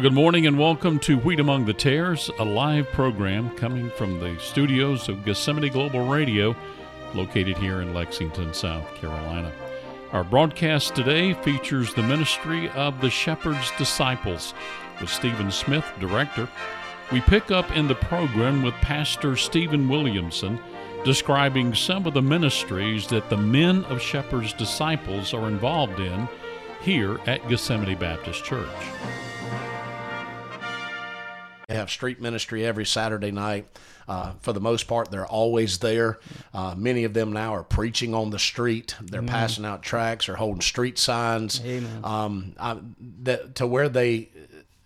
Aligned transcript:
Well, 0.00 0.08
good 0.08 0.14
morning 0.16 0.46
and 0.46 0.58
welcome 0.58 0.98
to 1.00 1.18
Wheat 1.18 1.40
Among 1.40 1.66
the 1.66 1.74
Tares, 1.74 2.30
a 2.38 2.42
live 2.42 2.90
program 2.90 3.54
coming 3.54 3.90
from 3.90 4.18
the 4.18 4.34
studios 4.38 5.10
of 5.10 5.26
Gethsemane 5.26 5.70
Global 5.70 6.06
Radio, 6.06 6.56
located 7.12 7.58
here 7.58 7.82
in 7.82 7.92
Lexington, 7.92 8.54
South 8.54 8.94
Carolina. 8.94 9.52
Our 10.12 10.24
broadcast 10.24 10.94
today 10.94 11.34
features 11.34 11.92
the 11.92 12.02
ministry 12.02 12.70
of 12.70 12.98
the 13.02 13.10
Shepherd's 13.10 13.70
Disciples 13.76 14.54
with 15.02 15.10
Stephen 15.10 15.50
Smith, 15.50 15.84
director. 16.00 16.48
We 17.12 17.20
pick 17.20 17.50
up 17.50 17.70
in 17.76 17.86
the 17.86 17.94
program 17.94 18.62
with 18.62 18.72
Pastor 18.76 19.36
Stephen 19.36 19.86
Williamson 19.86 20.58
describing 21.04 21.74
some 21.74 22.06
of 22.06 22.14
the 22.14 22.22
ministries 22.22 23.06
that 23.08 23.28
the 23.28 23.36
men 23.36 23.84
of 23.84 24.00
Shepherd's 24.00 24.54
Disciples 24.54 25.34
are 25.34 25.48
involved 25.48 26.00
in 26.00 26.26
here 26.80 27.20
at 27.26 27.46
Gethsemane 27.50 27.98
Baptist 27.98 28.44
Church. 28.44 28.66
They 31.70 31.76
have 31.76 31.88
street 31.88 32.20
ministry 32.20 32.66
every 32.66 32.84
Saturday 32.84 33.30
night. 33.30 33.64
Uh, 34.08 34.32
for 34.40 34.52
the 34.52 34.60
most 34.60 34.88
part, 34.88 35.08
they're 35.12 35.24
always 35.26 35.78
there. 35.78 36.18
Uh, 36.52 36.74
many 36.76 37.04
of 37.04 37.14
them 37.14 37.32
now 37.32 37.54
are 37.54 37.62
preaching 37.62 38.12
on 38.12 38.30
the 38.30 38.40
street. 38.40 38.96
They're 39.00 39.20
Amen. 39.20 39.32
passing 39.32 39.64
out 39.64 39.80
tracts 39.80 40.28
or 40.28 40.34
holding 40.34 40.62
street 40.62 40.98
signs. 40.98 41.60
Amen. 41.64 42.00
Um, 42.02 42.54
I, 42.58 42.78
that, 43.22 43.54
to 43.56 43.68
where 43.68 43.88
they, 43.88 44.30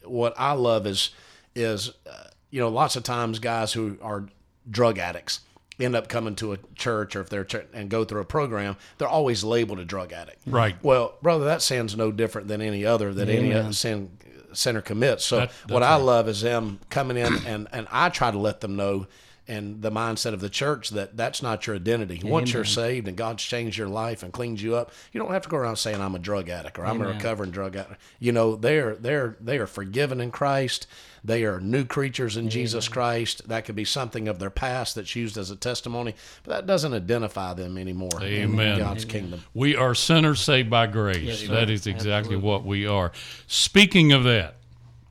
what 0.05 0.34
I 0.36 0.53
love 0.53 0.86
is, 0.86 1.08
is 1.55 1.89
uh, 2.06 2.25
you 2.50 2.61
know, 2.61 2.69
lots 2.69 2.97
of 2.97 3.03
times 3.03 3.39
guys 3.39 3.73
who 3.73 3.97
are 4.03 4.27
drug 4.70 4.98
addicts 4.98 5.41
end 5.80 5.97
up 5.97 6.08
coming 6.08 6.36
to 6.36 6.53
a 6.53 6.58
church 6.75 7.17
or 7.17 7.23
if 7.23 7.30
they're 7.30 7.45
ch- 7.47 7.67
and 7.73 7.89
go 7.89 8.05
through 8.05 8.20
a 8.20 8.27
program, 8.27 8.77
they're 8.98 9.08
always 9.08 9.42
labeled 9.42 9.78
a 9.78 9.86
drug 9.86 10.12
addict. 10.12 10.42
Right. 10.47 10.77
Well, 10.83 11.14
brother, 11.23 11.47
that 11.47 11.62
sounds 11.62 11.97
no 11.97 12.12
different 12.12 12.48
than 12.48 12.61
any 12.61 12.84
other 12.84 13.14
that 13.14 13.30
Amen. 13.30 13.53
any 13.53 13.73
sin 13.73 14.11
center 14.55 14.80
commits. 14.80 15.24
So 15.24 15.41
that, 15.41 15.50
what 15.69 15.83
right. 15.83 15.92
I 15.92 15.97
love 15.97 16.28
is 16.28 16.41
them 16.41 16.80
coming 16.91 17.16
in 17.16 17.47
and 17.47 17.69
and 17.72 17.86
I 17.91 18.08
try 18.08 18.30
to 18.30 18.38
let 18.38 18.61
them 18.61 18.77
know 18.77 19.06
and 19.46 19.83
the 19.83 19.91
mindset 19.91 20.33
of 20.33 20.41
the 20.41 20.48
church 20.48 20.91
that 20.91 21.16
that's 21.16 21.42
not 21.42 21.66
your 21.66 21.77
identity. 21.77 22.19
Amen. 22.20 22.33
Once 22.33 22.52
you're 22.52 22.64
saved 22.64 23.08
and 23.08 23.16
God's 23.16 23.42
changed 23.42 23.77
your 23.77 23.88
life 23.88 24.22
and 24.22 24.33
cleans 24.33 24.62
you 24.62 24.74
up, 24.74 24.91
you 25.12 25.20
don't 25.20 25.33
have 25.33 25.42
to 25.42 25.48
go 25.48 25.56
around 25.56 25.77
saying 25.77 26.00
I'm 26.00 26.14
a 26.14 26.19
drug 26.19 26.48
addict 26.48 26.78
or 26.78 26.86
I'm 26.86 26.96
Amen. 26.96 27.11
a 27.11 27.12
recovering 27.14 27.50
drug 27.50 27.77
addict. 27.77 28.00
You 28.19 28.33
know, 28.33 28.56
they're 28.56 28.94
they're 28.94 29.36
they 29.41 29.58
are 29.58 29.66
forgiven 29.66 30.20
in 30.20 30.30
Christ. 30.30 30.86
They 31.25 31.44
are 31.44 31.58
new 31.58 31.86
creatures 31.86 32.36
in 32.36 32.42
Amen. 32.42 32.50
Jesus 32.50 32.86
Christ. 32.86 33.48
That 33.48 33.64
could 33.64 33.75
be 33.75 33.86
something 33.86 34.28
of 34.28 34.39
their 34.39 34.50
past 34.50 34.94
that's 34.94 35.17
used 35.17 35.39
as 35.39 35.50
a 35.50 35.56
testimony, 35.56 36.14
but 36.42 36.50
that 36.53 36.67
doesn't 36.67 36.92
identify 36.92 37.55
them 37.55 37.78
anymore 37.78 38.11
Amen. 38.20 38.75
in 38.75 38.78
God's 38.78 39.06
kingdom. 39.06 39.42
We 39.55 39.75
are 39.75 39.95
sinners 39.95 40.41
saved 40.41 40.69
by 40.69 40.86
grace. 40.86 41.42
Yes, 41.42 41.48
that 41.48 41.70
is 41.70 41.86
exactly 41.86 42.36
Absolutely. 42.36 42.47
what 42.47 42.64
we 42.64 42.86
are. 42.86 43.11
Speaking 43.47 44.12
of 44.12 44.25
that, 44.25 44.56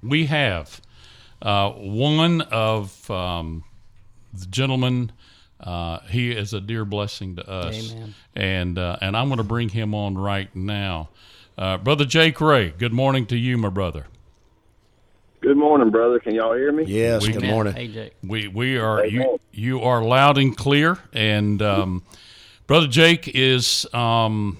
we 0.03 0.27
have 0.27 0.79
uh, 1.41 1.71
one 1.71 2.41
of 2.41 3.09
um, 3.09 3.63
the 4.33 4.45
gentlemen. 4.45 5.11
Uh, 5.59 5.99
he 6.09 6.31
is 6.31 6.53
a 6.53 6.61
dear 6.61 6.85
blessing 6.85 7.37
to 7.37 7.49
us, 7.49 7.93
Amen. 7.93 8.13
and 8.35 8.77
uh, 8.77 8.97
and 9.01 9.17
I'm 9.17 9.29
going 9.29 9.37
to 9.37 9.43
bring 9.45 9.69
him 9.69 9.95
on 9.95 10.17
right 10.17 10.53
now, 10.55 11.09
uh, 11.57 11.77
brother 11.77 12.05
Jake 12.05 12.39
Ray. 12.41 12.71
Good 12.71 12.93
morning 12.93 13.25
to 13.27 13.37
you, 13.37 13.57
my 13.57 13.69
brother. 13.69 14.05
Good 15.43 15.57
morning, 15.57 15.89
brother. 15.89 16.19
Can 16.19 16.35
y'all 16.35 16.53
hear 16.55 16.71
me? 16.71 16.85
Yes. 16.85 17.27
We 17.27 17.33
good 17.33 17.41
can. 17.41 17.51
morning. 17.51 17.73
Hey, 17.73 17.89
Jake. 17.89 18.13
We 18.23 18.47
we 18.47 18.77
are 18.77 19.05
you 19.05 19.41
you 19.51 19.81
are 19.81 20.01
loud 20.01 20.37
and 20.37 20.55
clear, 20.55 20.97
and 21.11 21.61
um, 21.61 22.03
brother 22.65 22.87
Jake 22.87 23.27
is 23.27 23.85
um, 23.93 24.57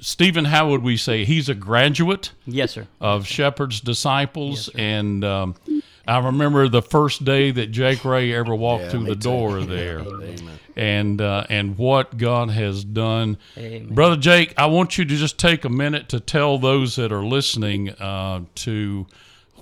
Stephen. 0.00 0.46
How 0.46 0.70
would 0.70 0.82
we 0.82 0.96
say 0.96 1.26
he's 1.26 1.50
a 1.50 1.54
graduate? 1.54 2.32
Yes, 2.46 2.72
sir. 2.72 2.86
Of 2.98 3.26
Shepherd's 3.26 3.82
disciples, 3.82 4.68
yes, 4.68 4.76
and 4.76 5.22
um, 5.22 5.54
I 6.08 6.24
remember 6.24 6.66
the 6.68 6.80
first 6.80 7.26
day 7.26 7.50
that 7.50 7.66
Jake 7.66 8.02
Ray 8.02 8.32
ever 8.32 8.54
walked 8.54 8.84
yeah, 8.84 8.90
through 8.92 9.04
the 9.04 9.16
door 9.16 9.58
too. 9.60 9.66
there, 9.66 9.98
Amen. 9.98 10.58
and 10.76 11.20
uh, 11.20 11.44
and 11.50 11.76
what 11.76 12.16
God 12.16 12.48
has 12.48 12.84
done, 12.84 13.36
Amen. 13.58 13.92
brother 13.92 14.16
Jake. 14.16 14.54
I 14.56 14.64
want 14.64 14.96
you 14.96 15.04
to 15.04 15.14
just 15.14 15.38
take 15.38 15.66
a 15.66 15.70
minute 15.70 16.08
to 16.08 16.20
tell 16.20 16.56
those 16.56 16.96
that 16.96 17.12
are 17.12 17.22
listening 17.22 17.90
uh, 17.90 18.44
to 18.54 19.06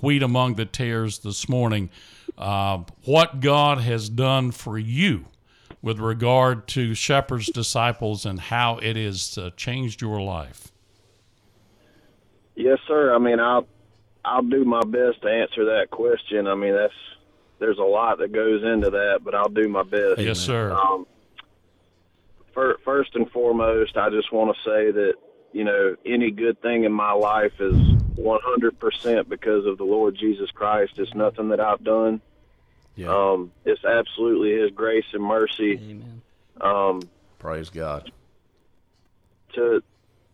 wheat 0.01 0.23
among 0.23 0.55
the 0.55 0.65
tares 0.65 1.19
this 1.19 1.47
morning, 1.47 1.89
uh, 2.37 2.83
what 3.03 3.39
God 3.39 3.79
has 3.79 4.09
done 4.09 4.51
for 4.51 4.77
you 4.77 5.25
with 5.81 5.99
regard 5.99 6.67
to 6.67 6.93
Shepherd's 6.93 7.47
disciples 7.47 8.25
and 8.25 8.39
how 8.39 8.77
it 8.77 8.95
has 8.95 9.37
uh, 9.37 9.51
changed 9.55 10.01
your 10.01 10.21
life. 10.21 10.71
Yes, 12.55 12.79
sir. 12.87 13.13
I 13.13 13.19
mean, 13.19 13.39
I'll 13.39 13.67
I'll 14.23 14.41
do 14.41 14.65
my 14.65 14.81
best 14.81 15.21
to 15.21 15.29
answer 15.29 15.65
that 15.65 15.87
question. 15.91 16.47
I 16.47 16.55
mean, 16.55 16.73
that's 16.73 16.93
there's 17.59 17.77
a 17.77 17.83
lot 17.83 18.17
that 18.19 18.31
goes 18.31 18.63
into 18.63 18.89
that, 18.89 19.19
but 19.23 19.35
I'll 19.35 19.49
do 19.49 19.67
my 19.67 19.83
best. 19.83 20.19
Yes, 20.19 20.39
sir. 20.39 20.71
Um, 20.71 21.05
first 22.53 23.15
and 23.15 23.29
foremost, 23.31 23.97
I 23.97 24.09
just 24.09 24.31
want 24.31 24.55
to 24.55 24.61
say 24.63 24.91
that 24.91 25.13
you 25.55 25.63
know, 25.63 25.95
any 26.05 26.31
good 26.31 26.61
thing 26.61 26.83
in 26.83 26.91
my 26.91 27.13
life 27.13 27.53
is 27.61 27.75
100% 28.17 29.29
because 29.29 29.65
of 29.65 29.77
the 29.77 29.83
Lord 29.83 30.15
Jesus 30.17 30.49
Christ. 30.51 30.93
It's 30.97 31.13
nothing 31.13 31.49
that 31.49 31.59
I've 31.59 31.83
done. 31.83 32.21
Yeah. 32.95 33.07
Um, 33.07 33.51
it's 33.65 33.83
absolutely 33.83 34.61
His 34.61 34.71
grace 34.71 35.05
and 35.13 35.23
mercy. 35.23 35.73
Amen. 35.73 36.21
Um, 36.61 37.01
Praise 37.39 37.69
God. 37.69 38.11
To, 39.53 39.83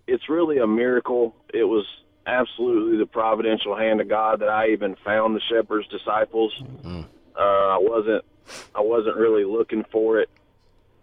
it's 0.08 0.30
really 0.30 0.59
a 0.59 0.68
miracle. 0.68 1.36
It 1.53 1.64
was 1.64 1.86
absolutely 2.25 2.97
the 2.97 3.06
providential 3.06 3.75
hand 3.75 4.02
of 4.02 4.08
God 4.08 4.41
that 4.41 4.50
I 4.50 4.70
even 4.70 4.96
found 5.03 5.36
the 5.36 5.41
shepherd's 5.41 5.88
disciples. 5.88 6.53
Mm. 6.84 7.06
Uh, 7.36 7.40
I 7.40 7.78
wasn't, 7.80 8.24
I 8.75 8.81
wasn't 8.81 9.16
really 9.18 9.44
looking 9.44 9.84
for 9.91 10.20
it. 10.20 10.30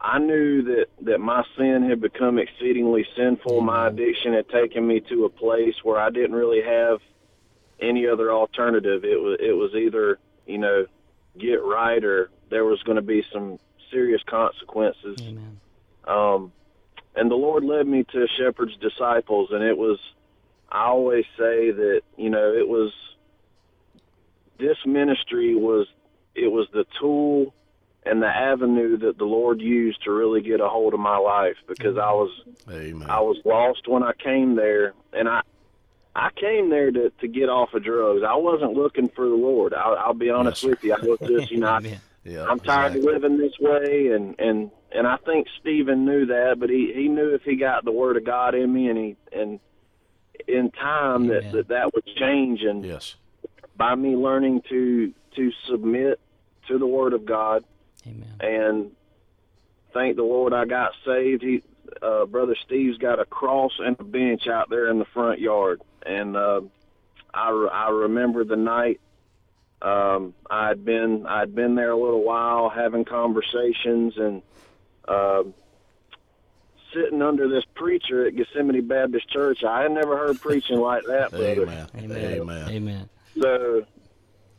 I 0.01 0.19
knew 0.19 0.63
that 0.63 0.87
that 1.03 1.19
my 1.19 1.43
sin 1.57 1.89
had 1.89 2.01
become 2.01 2.39
exceedingly 2.39 3.07
sinful. 3.17 3.61
My 3.61 3.89
addiction 3.89 4.33
had 4.33 4.49
taken 4.49 4.87
me 4.87 5.01
to 5.09 5.25
a 5.25 5.29
place 5.29 5.75
where 5.83 5.99
I 5.99 6.11
didn't 6.11 6.37
really 6.37 6.63
have 6.63 7.01
any 7.81 8.07
other 8.07 8.33
alternative. 8.33 9.05
It 9.05 9.21
was 9.21 9.39
it 9.41 9.53
was 9.53 9.75
either 9.75 10.19
you 10.47 10.59
know 10.59 10.87
get 11.39 11.63
right 11.65 12.03
or 12.05 12.31
there 12.51 12.65
was 12.65 12.83
going 12.85 12.97
to 12.97 13.03
be 13.03 13.25
some 13.33 13.59
serious 13.91 14.23
consequences. 14.27 15.17
Amen. 15.21 15.61
Um, 16.07 16.53
and 17.17 17.31
the 17.31 17.37
Lord 17.37 17.65
led 17.65 17.87
me 17.87 18.05
to 18.13 18.27
Shepherd's 18.39 18.77
disciples, 18.77 19.51
and 19.53 19.63
it 19.63 19.77
was. 19.77 19.99
I 20.71 20.85
always 20.85 21.25
say 21.37 21.71
that 21.71 22.03
you 22.17 22.31
know 22.31 22.53
it 22.53 22.69
was. 22.69 22.93
This 24.59 24.77
ministry 24.87 25.57
was 25.57 25.89
it 26.35 26.49
was 26.49 26.69
the 26.73 26.85
tool 27.01 27.53
and 28.09 28.23
the 28.23 28.27
avenue 28.27 28.97
that 28.99 29.19
the 29.19 29.25
Lord 29.25 29.61
used 29.61 30.03
to 30.05 30.11
really 30.11 30.41
get 30.41 30.61
a 30.61 30.69
hold 30.69 30.95
of 30.95 31.01
my 31.01 31.19
life 31.19 31.57
because 31.67 31.97
I 31.99 32.13
was 32.13 32.31
Amen. 32.71 33.09
I 33.09 33.21
was 33.21 33.37
lost 33.45 33.87
when 33.87 34.03
I 34.03 34.13
came 34.13 34.57
there 34.57 34.95
and 35.13 35.29
I 35.29 35.43
I 36.15 36.31
came 36.35 36.71
there 36.71 36.91
to 36.91 37.11
to 37.21 37.29
get 37.29 37.49
off 37.49 37.75
of 37.75 37.85
drugs. 37.85 38.23
I 38.27 38.37
wasn't 38.37 38.73
looking 38.73 39.09
for 39.09 39.29
the 39.29 39.35
Lord. 39.35 39.75
I'll, 39.75 39.97
I'll 39.97 40.15
be 40.15 40.31
honest 40.31 40.63
yes. 40.63 40.71
with 40.71 40.85
you. 40.85 40.95
I 40.95 41.01
was 41.01 41.19
just 41.21 41.51
you 41.51 41.59
know 41.59 41.69
I, 41.69 42.01
yeah, 42.25 42.45
I'm 42.45 42.61
tired 42.61 42.97
exactly. 42.97 43.15
of 43.15 43.23
living 43.23 43.39
this 43.39 43.59
way 43.61 44.09
and 44.09 44.35
and 44.39 44.71
and 44.91 45.07
I 45.07 45.17
think 45.19 45.49
Stephen 45.61 46.07
knew 46.07 46.27
that, 46.27 46.57
but 46.59 46.71
he 46.71 46.93
he 46.95 47.09
knew 47.09 47.35
if 47.35 47.43
he 47.43 47.57
got 47.57 47.85
the 47.85 47.93
Word 47.93 48.17
of 48.17 48.25
God 48.25 48.55
in 48.55 48.73
me 48.73 48.89
and 48.89 48.99
he 48.99 49.17
and 49.33 49.61
in 50.47 50.71
time 50.71 51.27
that, 51.27 51.53
that 51.53 51.69
that 51.69 51.95
would 51.95 52.07
change 52.17 52.63
and 52.63 52.85
yes 52.85 53.17
by 53.77 53.95
me 53.95 54.17
learning 54.17 54.63
to 54.69 55.13
to 55.37 55.53
submit 55.69 56.21
to 56.69 56.79
the 56.79 56.87
Word 56.87 57.13
of 57.13 57.25
God 57.25 57.65
Amen. 58.07 58.35
And 58.41 58.91
thank 59.93 60.17
the 60.17 60.23
Lord 60.23 60.53
I 60.53 60.65
got 60.65 60.93
saved. 61.05 61.43
He, 61.43 61.63
uh, 62.03 62.27
Brother 62.27 62.57
Steve's 62.65 62.99
got 62.99 63.19
a 63.19 63.25
cross 63.25 63.73
and 63.79 63.97
a 63.99 64.05
bench 64.05 64.47
out 64.47 64.71
there 64.71 64.89
in 64.89 64.99
the 64.99 65.05
front 65.07 65.41
yard. 65.41 65.83
And 66.05 66.37
uh, 66.37 66.61
I, 67.33 67.51
I 67.51 67.91
remember 67.91 68.45
the 68.45 68.57
night 68.57 69.01
um, 69.81 70.35
I'd 70.51 70.85
been 70.85 71.27
I'd 71.27 71.55
been 71.55 71.75
there 71.77 71.93
a 71.93 71.97
little 71.97 72.25
while 72.25 72.69
having 72.69 73.05
conversations 73.05 74.15
and 74.17 74.43
uh, 75.07 75.45
sitting 76.93 77.23
under 77.23 77.49
this 77.49 77.65
preacher 77.75 78.27
at 78.27 78.35
Gethsemane 78.35 78.87
Baptist 78.89 79.29
Church. 79.31 79.63
I 79.63 79.83
had 79.83 79.93
never 79.93 80.17
heard 80.17 80.41
preaching 80.41 80.79
like 80.79 81.05
that, 81.05 81.31
brother. 81.31 81.63
Amen. 81.63 81.89
Amen. 81.97 82.33
Amen. 82.41 82.69
Amen. 82.69 83.09
So 83.41 83.87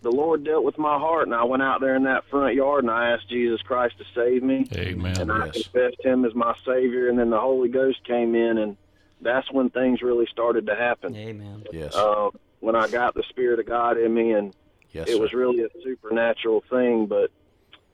the 0.02 0.12
Lord 0.12 0.44
dealt 0.44 0.64
with 0.64 0.78
my 0.78 0.98
heart, 0.98 1.28
and 1.28 1.36
I 1.36 1.44
went 1.44 1.62
out 1.62 1.82
there 1.82 1.96
in 1.96 2.04
that 2.04 2.24
front 2.30 2.56
yard 2.56 2.84
and 2.84 2.92
I 2.92 3.12
asked 3.12 3.30
Jesus 3.30 3.62
Christ 3.62 3.98
to 3.98 4.06
save 4.16 4.44
me. 4.44 4.66
Amen. 4.74 5.20
And 5.20 5.32
I 5.32 5.50
confessed 5.50 6.04
Him 6.04 6.26
as 6.26 6.34
my 6.34 6.56
Savior, 6.66 7.10
and 7.10 7.20
then 7.20 7.30
the 7.30 7.40
Holy 7.40 7.70
Ghost 7.70 8.04
came 8.06 8.34
in, 8.36 8.58
and 8.58 8.78
that's 9.22 9.52
when 9.52 9.70
things 9.70 10.02
really 10.02 10.28
started 10.32 10.68
to 10.68 10.76
happen. 10.76 11.16
Amen. 11.16 11.66
Yes. 11.72 11.96
Uh, 11.96 12.30
when 12.62 12.76
I 12.76 12.88
got 12.88 13.14
the 13.14 13.24
Spirit 13.30 13.60
of 13.60 13.66
God 13.66 13.98
in 13.98 14.14
me, 14.14 14.32
and 14.32 14.54
yes, 14.92 15.10
it 15.10 15.14
sir. 15.14 15.22
was 15.22 15.34
really 15.34 15.64
a 15.64 15.70
supernatural 15.84 16.64
thing. 16.70 17.08
But 17.08 17.32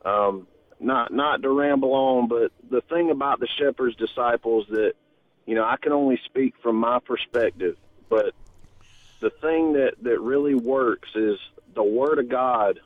um, 0.04 0.46
not 0.78 1.12
not 1.12 1.42
to 1.42 1.50
ramble 1.50 1.92
on, 1.92 2.28
but 2.28 2.52
the 2.70 2.82
thing 2.82 3.10
about 3.10 3.40
the 3.40 3.48
shepherd's 3.58 3.96
disciples 3.96 4.66
that 4.70 4.94
you 5.44 5.54
know 5.54 5.64
I 5.64 5.76
can 5.76 5.92
only 5.92 6.20
speak 6.24 6.54
from 6.62 6.76
my 6.76 7.00
perspective, 7.00 7.76
but 8.08 8.34
the 9.20 9.30
thing 9.30 9.72
that 9.74 9.94
that 10.02 10.20
really 10.20 10.54
works 10.54 11.08
is 11.14 11.38
the 11.76 11.84
Word 11.84 12.18
of 12.18 12.28
God. 12.28 12.80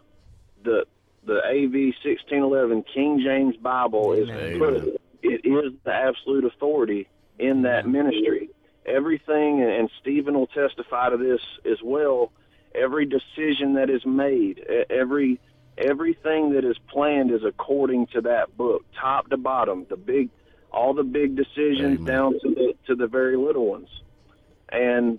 The 0.62 0.84
the 1.24 1.40
AV 1.44 1.94
sixteen 2.02 2.42
eleven 2.42 2.84
King 2.94 3.22
James 3.24 3.56
Bible 3.56 4.12
is 4.12 4.28
it 5.22 5.46
is 5.46 5.72
the 5.84 5.92
absolute 5.92 6.44
authority 6.44 7.08
in 7.38 7.62
that 7.62 7.86
ministry. 7.88 8.50
Everything, 8.84 9.62
and 9.62 9.90
Stephen 10.00 10.34
will 10.34 10.48
testify 10.48 11.10
to 11.10 11.16
this 11.16 11.40
as 11.64 11.78
well. 11.82 12.32
Every 12.74 13.06
decision 13.06 13.74
that 13.74 13.88
is 13.90 14.04
made, 14.04 14.64
every 14.90 15.40
everything 15.78 16.52
that 16.52 16.64
is 16.64 16.76
planned 16.88 17.30
is 17.30 17.44
according 17.44 18.08
to 18.08 18.20
that 18.22 18.56
book, 18.56 18.84
top 19.00 19.28
to 19.30 19.36
bottom. 19.36 19.86
The 19.88 19.96
big, 19.96 20.30
all 20.72 20.94
the 20.94 21.04
big 21.04 21.36
decisions 21.36 22.00
Amen. 22.00 22.04
down 22.04 22.32
to 22.40 22.54
the 22.54 22.74
to 22.86 22.94
the 22.94 23.06
very 23.06 23.36
little 23.36 23.66
ones. 23.66 23.88
And 24.70 25.18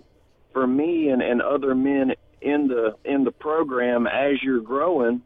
for 0.54 0.66
me 0.66 1.10
and, 1.10 1.22
and 1.22 1.42
other 1.42 1.76
men 1.76 2.14
in 2.42 2.68
the 2.68 2.96
in 3.06 3.24
the 3.24 3.32
program, 3.32 4.08
as 4.08 4.42
you're 4.42 4.62
growing, 4.62 5.22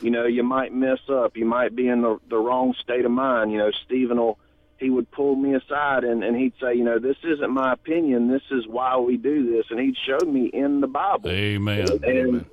you 0.00 0.10
know, 0.10 0.26
you 0.26 0.42
might 0.42 0.72
mess 0.72 1.00
up. 1.08 1.36
You 1.36 1.44
might 1.44 1.74
be 1.74 1.88
in 1.88 2.02
the 2.02 2.18
the 2.28 2.38
wrong 2.38 2.74
state 2.80 3.04
of 3.04 3.10
mind. 3.10 3.52
You 3.52 3.58
know, 3.58 3.70
Stephen 3.84 4.18
will 4.18 4.38
he 4.80 4.88
would 4.88 5.10
pull 5.10 5.36
me 5.36 5.54
aside 5.54 6.04
and, 6.04 6.24
and 6.24 6.34
he'd 6.34 6.54
say, 6.58 6.74
you 6.74 6.84
know, 6.84 6.98
this 6.98 7.18
isn't 7.22 7.50
my 7.50 7.74
opinion. 7.74 8.28
This 8.28 8.42
is 8.50 8.66
why 8.66 8.96
we 8.96 9.18
do 9.18 9.52
this. 9.52 9.66
And 9.68 9.78
he'd 9.78 9.96
show 10.06 10.26
me 10.26 10.46
in 10.46 10.80
the 10.80 10.86
Bible. 10.86 11.28
Amen. 11.28 11.86
And 11.92 12.04
Amen. 12.04 12.46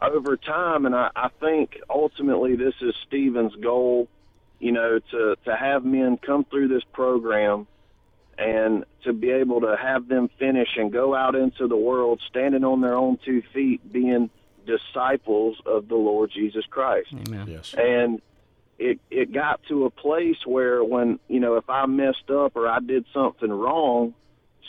over 0.00 0.36
time, 0.36 0.84
and 0.84 0.94
I, 0.94 1.10
I 1.16 1.30
think 1.40 1.80
ultimately 1.88 2.56
this 2.56 2.74
is 2.82 2.94
Stephen's 3.06 3.54
goal, 3.56 4.08
you 4.60 4.70
know, 4.70 5.00
to, 5.12 5.36
to 5.46 5.56
have 5.56 5.82
men 5.82 6.18
come 6.18 6.44
through 6.44 6.68
this 6.68 6.84
program 6.92 7.66
and 8.38 8.84
to 9.04 9.12
be 9.12 9.30
able 9.30 9.60
to 9.60 9.76
have 9.80 10.08
them 10.08 10.28
finish 10.38 10.68
and 10.76 10.92
go 10.92 11.14
out 11.14 11.34
into 11.34 11.66
the 11.68 11.76
world 11.76 12.20
standing 12.28 12.64
on 12.64 12.80
their 12.80 12.94
own 12.94 13.18
two 13.24 13.42
feet, 13.52 13.92
being 13.92 14.30
disciples 14.66 15.60
of 15.66 15.88
the 15.88 15.96
Lord 15.96 16.30
Jesus 16.32 16.64
Christ. 16.70 17.08
Amen. 17.12 17.46
Yes. 17.48 17.74
And 17.76 18.20
it 18.78 18.98
it 19.10 19.32
got 19.32 19.60
to 19.68 19.84
a 19.84 19.90
place 19.90 20.38
where 20.46 20.82
when 20.82 21.18
you 21.28 21.40
know 21.40 21.56
if 21.56 21.68
I 21.68 21.86
messed 21.86 22.30
up 22.30 22.56
or 22.56 22.68
I 22.68 22.80
did 22.80 23.04
something 23.12 23.50
wrong, 23.50 24.14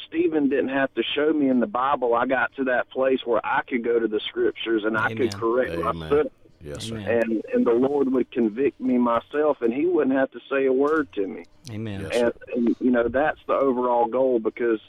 Stephen 0.08 0.50
didn't 0.50 0.70
have 0.70 0.94
to 0.96 1.04
show 1.16 1.32
me 1.32 1.50
in 1.50 1.60
the 1.60 1.68
Bible. 1.68 2.14
I 2.14 2.26
got 2.26 2.56
to 2.56 2.66
that 2.66 2.90
place 2.90 3.20
where 3.26 3.44
I 3.46 3.62
could 3.68 3.84
go 3.84 4.00
to 4.00 4.08
the 4.08 4.20
scriptures 4.28 4.84
and 4.86 4.98
Amen. 4.98 5.12
I 5.12 5.16
could 5.16 5.34
correct 5.34 5.72
Amen. 5.72 5.96
myself. 5.96 6.28
Yes, 6.64 6.86
sir. 6.86 6.98
And 6.98 7.44
and 7.54 7.66
the 7.66 7.74
Lord 7.74 8.12
would 8.14 8.32
convict 8.32 8.80
me 8.80 8.98
myself, 8.98 9.62
and 9.62 9.74
He 9.74 9.86
wouldn't 9.86 10.16
have 10.16 10.32
to 10.32 10.40
say 10.50 10.66
a 10.66 10.74
word 10.74 11.10
to 11.14 11.28
me. 11.28 11.44
Amen. 11.72 12.02
Yes, 12.02 12.14
and, 12.14 12.34
and 12.56 12.76
you 12.80 12.92
know 12.92 13.08
that's 13.08 13.40
the 13.48 13.54
overall 13.54 14.06
goal 14.08 14.40
because 14.40 14.80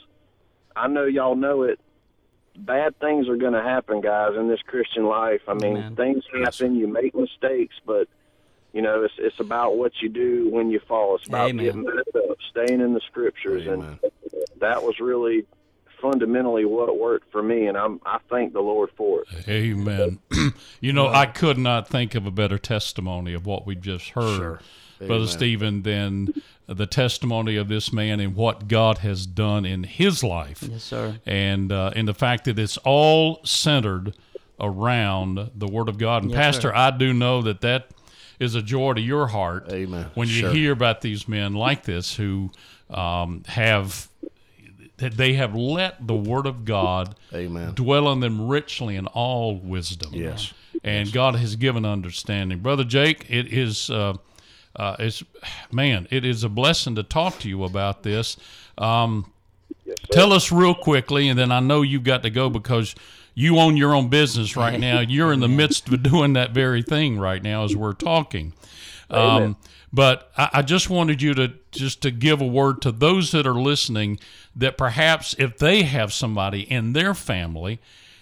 I 0.75 0.87
know 0.87 1.05
y'all 1.05 1.35
know 1.35 1.63
it. 1.63 1.79
Bad 2.57 2.97
things 2.99 3.27
are 3.27 3.35
going 3.35 3.51
to 3.51 3.61
happen, 3.61 3.99
guys, 3.99 4.37
in 4.37 4.47
this 4.47 4.61
Christian 4.65 5.05
life. 5.05 5.41
I 5.45 5.55
mean, 5.55 5.75
Amen. 5.75 5.95
things 5.97 6.23
happen. 6.31 6.75
Yes. 6.75 6.81
You 6.81 6.87
make 6.87 7.13
mistakes, 7.13 7.75
but 7.85 8.07
you 8.71 8.81
know, 8.81 9.03
it's 9.03 9.13
it's 9.17 9.39
about 9.41 9.77
what 9.77 9.91
you 10.01 10.07
do 10.07 10.49
when 10.49 10.69
you 10.71 10.79
fall. 10.87 11.15
It's 11.15 11.27
about 11.27 11.49
Amen. 11.49 11.65
getting 11.65 11.83
back 11.83 12.05
up, 12.29 12.37
staying 12.51 12.79
in 12.79 12.93
the 12.93 13.01
scriptures, 13.01 13.67
Amen. 13.67 13.99
and 14.01 14.11
that 14.61 14.83
was 14.83 15.01
really 15.01 15.45
fundamentally 16.11 16.65
what 16.65 16.97
worked 16.97 17.31
for 17.31 17.41
me, 17.41 17.67
and 17.67 17.77
I'm 17.77 17.99
I 18.05 18.19
thank 18.29 18.53
the 18.53 18.61
Lord 18.61 18.89
for 18.95 19.21
it. 19.21 19.49
Amen. 19.49 20.19
you 20.79 20.93
know, 20.93 21.07
I 21.07 21.25
could 21.25 21.57
not 21.57 21.87
think 21.87 22.15
of 22.15 22.25
a 22.25 22.31
better 22.31 22.57
testimony 22.57 23.33
of 23.33 23.45
what 23.45 23.65
we 23.65 23.75
just 23.75 24.09
heard, 24.09 24.37
sure. 24.37 24.59
Brother 24.99 25.27
Stephen, 25.27 25.81
than 25.81 26.33
the 26.67 26.85
testimony 26.85 27.57
of 27.57 27.67
this 27.67 27.91
man 27.91 28.19
and 28.19 28.35
what 28.35 28.67
God 28.67 28.99
has 28.99 29.25
done 29.25 29.65
in 29.65 29.83
his 29.83 30.23
life. 30.23 30.63
Yes, 30.63 30.83
sir. 30.83 31.17
And 31.25 31.71
uh, 31.71 31.91
in 31.95 32.05
the 32.05 32.13
fact 32.13 32.45
that 32.45 32.57
it's 32.57 32.77
all 32.77 33.43
centered 33.43 34.15
around 34.59 35.51
the 35.55 35.67
Word 35.67 35.89
of 35.89 35.97
God. 35.97 36.23
And 36.23 36.31
yes, 36.31 36.37
Pastor, 36.37 36.69
sir. 36.69 36.75
I 36.75 36.91
do 36.91 37.13
know 37.13 37.41
that 37.41 37.61
that 37.61 37.89
is 38.39 38.55
a 38.55 38.61
joy 38.61 38.93
to 38.93 39.01
your 39.01 39.27
heart. 39.27 39.71
Amen. 39.71 40.07
When 40.13 40.27
you 40.27 40.41
sure. 40.41 40.51
hear 40.51 40.71
about 40.71 41.01
these 41.01 41.27
men 41.27 41.53
like 41.53 41.83
this 41.83 42.15
who 42.15 42.51
um, 42.89 43.43
have 43.47 44.09
they 44.97 45.33
have 45.33 45.55
let 45.55 46.07
the 46.07 46.15
word 46.15 46.45
of 46.45 46.65
God 46.65 47.15
Amen. 47.33 47.73
dwell 47.73 48.07
on 48.07 48.19
them 48.19 48.47
richly 48.47 48.95
in 48.95 49.07
all 49.07 49.57
wisdom. 49.57 50.13
Yes. 50.13 50.53
And 50.83 51.07
yes. 51.07 51.13
God 51.13 51.35
has 51.35 51.55
given 51.55 51.85
understanding. 51.85 52.59
Brother 52.59 52.83
Jake, 52.83 53.25
it 53.29 53.51
is 53.51 53.89
uh, 53.89 54.17
uh, 54.75 54.95
it's 54.99 55.23
man, 55.71 56.07
it 56.11 56.25
is 56.25 56.43
a 56.43 56.49
blessing 56.49 56.95
to 56.95 57.03
talk 57.03 57.39
to 57.39 57.49
you 57.49 57.63
about 57.63 58.03
this. 58.03 58.37
Um, 58.77 59.31
yes, 59.85 59.97
tell 60.11 60.33
us 60.33 60.51
real 60.51 60.75
quickly, 60.75 61.29
and 61.29 61.39
then 61.39 61.51
I 61.51 61.59
know 61.59 61.81
you've 61.81 62.03
got 62.03 62.23
to 62.23 62.29
go 62.29 62.49
because 62.49 62.95
you 63.33 63.57
own 63.57 63.77
your 63.77 63.93
own 63.93 64.09
business 64.09 64.55
right 64.55 64.79
now. 64.79 65.01
You're 65.01 65.33
in 65.33 65.41
the 65.41 65.47
midst 65.47 65.89
of 65.89 66.03
doing 66.03 66.33
that 66.33 66.51
very 66.51 66.81
thing 66.81 67.19
right 67.19 67.43
now 67.43 67.63
as 67.63 67.75
we're 67.75 67.93
talking. 67.93 68.53
Um, 69.09 69.57
but 69.93 70.31
I, 70.37 70.49
I, 70.53 70.61
just 70.61 70.89
wanted 70.89 71.21
you 71.21 71.33
to 71.35 71.53
just 71.71 72.01
to 72.01 72.11
give 72.11 72.41
a 72.41 72.47
word 72.47 72.81
to 72.81 72.91
those 72.91 73.31
that 73.31 73.45
are 73.45 73.53
listening 73.53 74.19
that 74.55 74.77
perhaps 74.77 75.35
if 75.37 75.59
they 75.59 75.83
have 75.83 76.11
somebody 76.11 76.61
in 76.61 76.93
their 76.93 77.13
family 77.13 77.79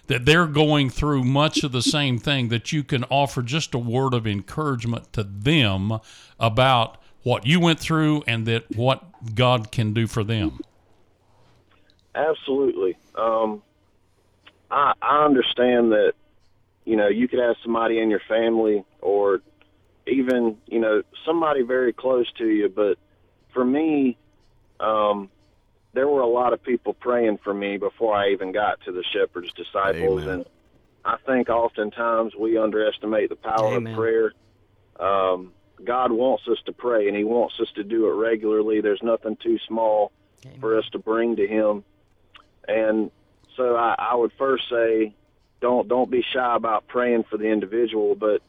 that 0.08 0.26
they're 0.26 0.48
going 0.48 0.90
through 0.90 1.24
much 1.24 1.64
of 1.64 1.72
the 1.72 1.82
same 1.82 2.18
thing, 2.18 2.50
that 2.50 2.72
you 2.72 2.84
can 2.84 3.04
offer 3.06 3.42
just 3.42 3.74
a 3.74 3.80
word 3.80 4.14
of 4.14 4.28
encouragement 4.28 5.14
to 5.14 5.24
them 5.24 6.00
about 6.40 6.98
what 7.24 7.46
you 7.46 7.60
went 7.60 7.80
through 7.80 8.22
and 8.28 8.46
that 8.46 8.76
what 8.76 9.04
God 9.34 9.72
can 9.72 9.94
do 9.94 10.08
for 10.08 10.24
them. 10.24 10.60
Absolutely. 12.14 12.98
Um, 13.16 13.64
I, 14.70 14.94
I 15.02 15.26
understand 15.26 15.94
that 15.94 16.14
you 16.86 16.98
know 16.98 17.08
you 17.08 17.28
could 17.28 17.40
have 17.40 17.56
somebody 17.64 18.00
in 18.00 18.10
your 18.10 18.22
family 18.28 18.84
or 19.02 19.42
even 20.08 20.58
you 20.68 20.80
know 20.80 21.02
somebody 21.26 21.62
very 21.62 21.94
close 21.94 22.32
to 22.38 22.48
you 22.48 22.70
but 22.70 22.98
for 23.54 23.64
me 23.64 24.18
um 24.80 25.30
there 25.94 26.08
were 26.08 26.22
a 26.22 26.28
lot 26.28 26.54
of 26.54 26.64
people 26.64 26.94
praying 26.94 27.38
for 27.44 27.54
me 27.54 27.78
before 27.78 28.16
I 28.16 28.32
even 28.32 28.52
got 28.52 28.82
to 28.82 28.92
the 28.92 29.04
shepherd's 29.14 29.54
disciples 29.54 30.24
Amen. 30.24 30.34
and 30.34 30.46
I 31.06 31.18
think 31.26 31.50
oftentimes 31.50 32.34
we 32.36 32.58
underestimate 32.58 33.30
the 33.30 33.36
power 33.36 33.76
Amen. 33.76 33.94
of 33.94 33.98
prayer 33.98 34.34
um 35.00 35.54
God 35.84 36.12
wants 36.12 36.44
us 36.48 36.60
to 36.66 36.72
pray 36.72 37.08
and 37.08 37.16
he 37.16 37.24
wants 37.24 37.56
us 37.60 37.72
to 37.76 37.84
do 37.84 38.08
it 38.08 38.14
regularly 38.14 38.82
there's 38.82 39.04
nothing 39.04 39.38
too 39.38 39.58
small 39.68 40.12
Amen. 40.46 40.60
for 40.60 40.78
us 40.78 40.86
to 40.92 41.00
bring 41.00 41.36
to 41.38 41.48
him 41.48 41.84
and 42.68 43.12
so 43.56 43.76
I, 43.76 43.96
I 43.98 44.16
would 44.16 44.32
first 44.38 44.70
say, 44.70 45.14
don't 45.62 45.88
don't 45.88 46.10
be 46.10 46.24
shy 46.34 46.56
about 46.56 46.88
praying 46.88 47.24
for 47.30 47.38
the 47.38 47.48
individual. 47.48 48.16
But 48.16 48.42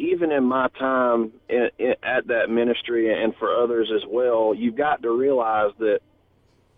even 0.00 0.32
in 0.32 0.44
my 0.44 0.68
time 0.78 1.32
in, 1.48 1.70
in, 1.78 1.94
at 2.02 2.26
that 2.28 2.48
ministry 2.48 3.12
and 3.12 3.34
for 3.36 3.54
others 3.54 3.90
as 3.94 4.02
well, 4.08 4.54
you've 4.54 4.76
got 4.76 5.02
to 5.02 5.10
realize 5.10 5.72
that 5.78 6.00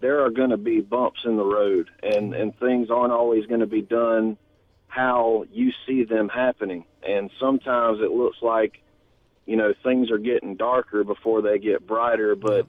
there 0.00 0.24
are 0.24 0.30
going 0.30 0.50
to 0.50 0.56
be 0.56 0.80
bumps 0.80 1.20
in 1.24 1.36
the 1.36 1.44
road, 1.44 1.88
and 2.02 2.34
and 2.34 2.58
things 2.58 2.90
aren't 2.90 3.12
always 3.12 3.46
going 3.46 3.60
to 3.60 3.66
be 3.66 3.82
done 3.82 4.36
how 4.88 5.44
you 5.52 5.72
see 5.86 6.04
them 6.04 6.28
happening. 6.28 6.84
And 7.06 7.30
sometimes 7.40 8.00
it 8.00 8.10
looks 8.10 8.38
like, 8.42 8.82
you 9.46 9.56
know, 9.56 9.72
things 9.82 10.10
are 10.10 10.18
getting 10.18 10.56
darker 10.56 11.04
before 11.04 11.40
they 11.40 11.58
get 11.58 11.86
brighter. 11.86 12.34
But 12.34 12.66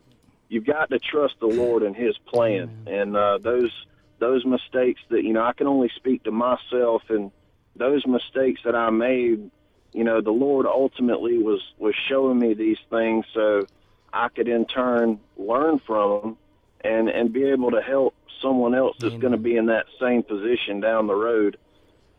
you've 0.48 0.66
got 0.66 0.92
to 0.92 1.00
trust 1.00 1.36
the 1.42 1.48
Lord 1.48 1.82
and 1.82 1.96
His 1.96 2.16
plan, 2.28 2.86
and 2.86 3.18
uh, 3.18 3.40
those 3.40 3.72
those 4.20 4.46
mistakes 4.46 5.02
that 5.10 5.24
you 5.24 5.34
know 5.34 5.44
I 5.44 5.54
can 5.54 5.68
only 5.68 5.90
speak 5.96 6.24
to 6.24 6.32
myself 6.32 7.02
and 7.10 7.32
those 7.76 8.06
mistakes 8.06 8.62
that 8.64 8.76
I 8.76 8.92
made 8.92 9.50
you 9.94 10.04
know 10.04 10.22
the 10.22 10.32
Lord 10.32 10.66
ultimately 10.66 11.38
was 11.38 11.62
was 11.78 11.96
showing 12.10 12.40
me 12.40 12.54
these 12.54 12.80
things 12.90 13.26
so 13.34 13.68
I 14.12 14.30
could 14.30 14.48
in 14.48 14.66
turn 14.66 15.20
learn 15.38 15.80
from 15.86 16.22
them 16.22 16.38
and 16.84 17.10
and 17.10 17.32
be 17.32 17.44
able 17.46 17.72
to 17.72 17.82
help 17.82 18.16
someone 18.42 18.76
else 18.76 18.98
that's 19.00 19.16
going 19.16 19.32
to 19.32 19.38
be 19.38 19.56
in 19.56 19.68
that 19.68 19.86
same 20.02 20.22
position 20.22 20.82
down 20.82 21.08
the 21.08 21.16
road. 21.16 21.58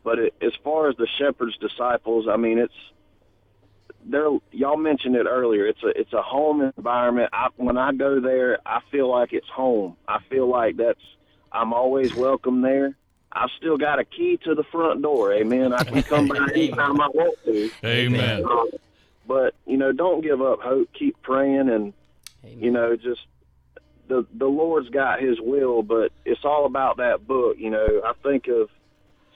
But 0.03 0.19
it, 0.19 0.35
as 0.41 0.53
far 0.63 0.89
as 0.89 0.97
the 0.97 1.07
shepherd's 1.19 1.57
disciples 1.59 2.27
I 2.31 2.37
mean 2.37 2.59
it's 2.59 2.75
there 4.07 4.29
y'all 4.53 4.77
mentioned 4.77 5.17
it 5.17 5.27
earlier. 5.27 5.67
It's 5.67 5.83
a 5.83 5.89
it's 5.89 6.13
a 6.13 6.23
home 6.23 6.73
environment. 6.77 7.31
I, 7.33 7.49
when 7.57 7.77
I 7.77 7.93
go 7.93 8.21
there 8.21 8.59
I 8.65 8.81
feel 8.91 9.11
like 9.11 9.33
it's 9.33 9.49
home. 9.49 9.97
I 10.07 10.19
feel 10.31 10.49
like 10.49 10.77
that's 10.77 11.01
I'm 11.53 11.73
always 11.73 12.15
welcome 12.15 12.63
there. 12.63 12.97
I've 13.35 13.51
still 13.59 13.77
got 13.77 13.99
a 13.99 14.05
key 14.05 14.39
to 14.45 14.55
the 14.55 14.63
front 14.65 15.03
door. 15.03 15.33
Amen. 15.33 15.73
I 15.73 15.83
can 15.83 16.03
come 16.03 16.29
by 16.29 16.37
anytime 16.55 17.01
I 17.01 17.09
want 17.09 17.37
to. 17.45 17.71
Amen. 17.85 18.45
Uh, 18.45 18.79
but 19.27 19.55
you 19.67 19.77
know, 19.77 19.93
don't 19.93 20.21
give 20.21 20.41
up 20.41 20.61
hope. 20.61 20.89
Keep 20.97 21.21
praying, 21.23 21.69
and 21.69 21.93
Amen. 22.45 22.59
you 22.61 22.71
know, 22.71 22.97
just 22.97 23.23
the 24.09 24.27
the 24.35 24.47
Lord's 24.47 24.89
got 24.91 25.21
His 25.21 25.41
will. 25.41 25.83
But 25.83 26.13
it's 26.25 26.45
all 26.45 26.67
about 26.67 26.99
that 26.99 27.27
book. 27.27 27.57
You 27.59 27.71
know, 27.71 28.03
I 28.05 28.13
think 28.23 28.47
of 28.49 28.71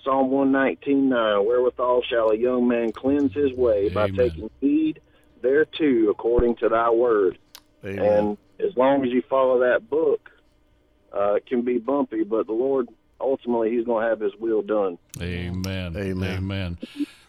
Psalm 0.05 0.31
one 0.31 0.53
nineteen 0.53 1.09
nine. 1.09 1.45
Wherewithal 1.45 2.03
shall 2.09 2.31
a 2.31 2.37
young 2.37 2.69
man 2.69 2.93
cleanse 2.93 3.35
his 3.35 3.53
way 3.53 3.87
Amen. 3.87 3.95
by 3.95 4.11
taking 4.11 4.51
heed 4.61 5.01
thereto, 5.43 6.11
according 6.11 6.57
to 6.57 6.69
Thy 6.69 6.91
word. 6.91 7.39
Amen. 7.85 7.99
And 7.99 8.39
as 8.61 8.77
long 8.77 9.05
as 9.05 9.11
you 9.11 9.23
follow 9.23 9.61
that 9.61 9.89
book, 9.89 10.31
uh, 11.13 11.35
it 11.35 11.47
can 11.47 11.63
be 11.63 11.79
bumpy, 11.79 12.23
but 12.25 12.47
the 12.47 12.53
Lord 12.53 12.89
ultimately 13.21 13.71
he's 13.71 13.85
going 13.85 14.05
to 14.05 14.09
have 14.09 14.21
his 14.21 14.35
will 14.39 14.63
done. 14.63 14.99
Amen. 15.21 15.97
Amen. 15.97 16.39
Amen. 16.39 16.79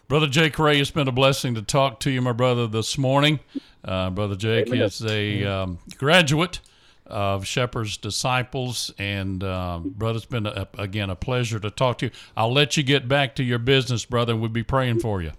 Brother 0.08 0.26
Jake 0.26 0.58
Ray, 0.58 0.80
it's 0.80 0.90
been 0.90 1.08
a 1.08 1.12
blessing 1.12 1.54
to 1.54 1.62
talk 1.62 2.00
to 2.00 2.10
you, 2.10 2.20
my 2.20 2.32
brother, 2.32 2.66
this 2.66 2.98
morning. 2.98 3.40
Uh, 3.84 4.10
brother 4.10 4.36
Jake 4.36 4.66
Amen. 4.68 4.82
is 4.82 5.04
a 5.04 5.44
um, 5.44 5.78
graduate 5.96 6.60
of 7.06 7.46
Shepherd's 7.46 7.96
Disciples. 7.96 8.92
And, 8.98 9.44
uh, 9.44 9.80
brother, 9.84 10.16
it's 10.16 10.26
been, 10.26 10.46
a, 10.46 10.68
again, 10.78 11.10
a 11.10 11.16
pleasure 11.16 11.60
to 11.60 11.70
talk 11.70 11.98
to 11.98 12.06
you. 12.06 12.12
I'll 12.36 12.52
let 12.52 12.76
you 12.76 12.82
get 12.82 13.08
back 13.08 13.36
to 13.36 13.44
your 13.44 13.58
business, 13.58 14.04
brother, 14.04 14.36
we'll 14.36 14.48
be 14.48 14.62
praying 14.62 15.00
for 15.00 15.22
you. 15.22 15.32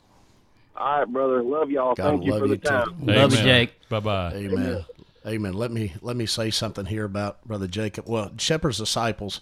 All 0.76 1.00
right, 1.00 1.06
brother. 1.06 1.44
Love 1.44 1.70
y'all. 1.70 1.94
God 1.94 2.10
Thank 2.10 2.26
you 2.26 2.40
for 2.40 2.48
the 2.48 2.58
time. 2.58 3.06
Love 3.06 3.34
you, 3.34 3.42
Jake. 3.44 3.88
Bye 3.88 4.00
bye. 4.00 4.34
Amen. 4.34 4.86
Amen. 5.28 5.54
Let 5.54 5.72
me 5.72 5.94
let 6.02 6.16
me 6.16 6.26
say 6.26 6.50
something 6.50 6.86
here 6.86 7.06
about 7.06 7.46
Brother 7.46 7.68
Jacob. 7.68 8.10
Well, 8.10 8.32
Shepherd's 8.38 8.80
Disciples 8.80 9.42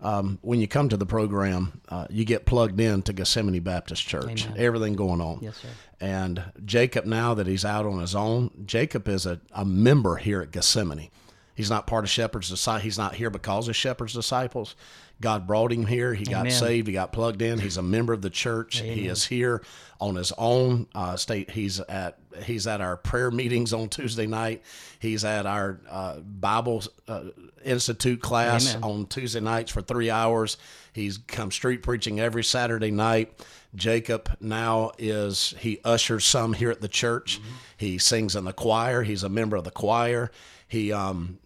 um, 0.00 0.38
when 0.42 0.60
you 0.60 0.68
come 0.68 0.88
to 0.88 0.96
the 0.96 1.06
program, 1.06 1.80
uh, 1.88 2.06
you 2.10 2.24
get 2.24 2.46
plugged 2.46 2.80
in 2.80 3.02
to 3.02 3.12
Gethsemane 3.12 3.60
Baptist 3.60 4.06
Church. 4.06 4.46
Amen. 4.46 4.58
Everything 4.58 4.94
going 4.94 5.20
on. 5.20 5.38
Yes, 5.42 5.56
sir. 5.56 5.68
And 6.00 6.44
Jacob, 6.64 7.04
now 7.04 7.34
that 7.34 7.46
he's 7.46 7.64
out 7.64 7.84
on 7.84 8.00
his 8.00 8.14
own, 8.14 8.50
Jacob 8.64 9.08
is 9.08 9.26
a, 9.26 9.40
a 9.52 9.64
member 9.64 10.16
here 10.16 10.40
at 10.40 10.52
Gethsemane. 10.52 11.10
He's 11.56 11.70
not 11.70 11.88
part 11.88 12.04
of 12.04 12.10
Shepherd's 12.10 12.48
disciples. 12.48 12.84
He's 12.84 12.98
not 12.98 13.16
here 13.16 13.30
because 13.30 13.66
of 13.66 13.74
Shepherd's 13.74 14.14
disciples. 14.14 14.76
God 15.20 15.48
brought 15.48 15.72
him 15.72 15.86
here. 15.86 16.14
He 16.14 16.24
got 16.24 16.42
Amen. 16.46 16.52
saved. 16.52 16.86
He 16.86 16.92
got 16.92 17.12
plugged 17.12 17.42
in. 17.42 17.58
He's 17.58 17.76
a 17.76 17.82
member 17.82 18.12
of 18.12 18.22
the 18.22 18.30
church. 18.30 18.80
Amen. 18.80 18.96
He 18.96 19.08
is 19.08 19.26
here 19.26 19.62
on 20.00 20.14
his 20.14 20.32
own. 20.38 20.86
Uh, 20.94 21.16
state. 21.16 21.50
He's 21.50 21.80
at 21.80 22.18
he's 22.44 22.66
at 22.66 22.80
our 22.80 22.96
prayer 22.96 23.30
meetings 23.30 23.72
on 23.72 23.88
Tuesday 23.88 24.26
night. 24.26 24.62
He's 24.98 25.24
at 25.24 25.46
our 25.46 25.80
uh, 25.88 26.20
Bible 26.20 26.82
uh, 27.06 27.24
Institute 27.64 28.20
class 28.20 28.74
Amen. 28.74 28.90
on 28.90 29.06
Tuesday 29.06 29.40
nights 29.40 29.72
for 29.72 29.82
three 29.82 30.10
hours. 30.10 30.56
He's 30.92 31.18
come 31.18 31.50
street 31.50 31.82
preaching 31.82 32.20
every 32.20 32.44
Saturday 32.44 32.90
night. 32.90 33.32
Jacob 33.74 34.30
now 34.40 34.92
is 34.98 35.54
he 35.58 35.80
ushers 35.84 36.24
some 36.24 36.54
here 36.54 36.70
at 36.70 36.80
the 36.80 36.88
church. 36.88 37.38
Mm-hmm. 37.40 37.54
He 37.76 37.98
sings 37.98 38.34
in 38.34 38.44
the 38.44 38.52
choir. 38.52 39.02
He's 39.02 39.22
a 39.22 39.28
member 39.28 39.56
of 39.56 39.64
the 39.64 39.70
choir. 39.70 40.30
He, 40.66 40.92
um, 40.92 41.38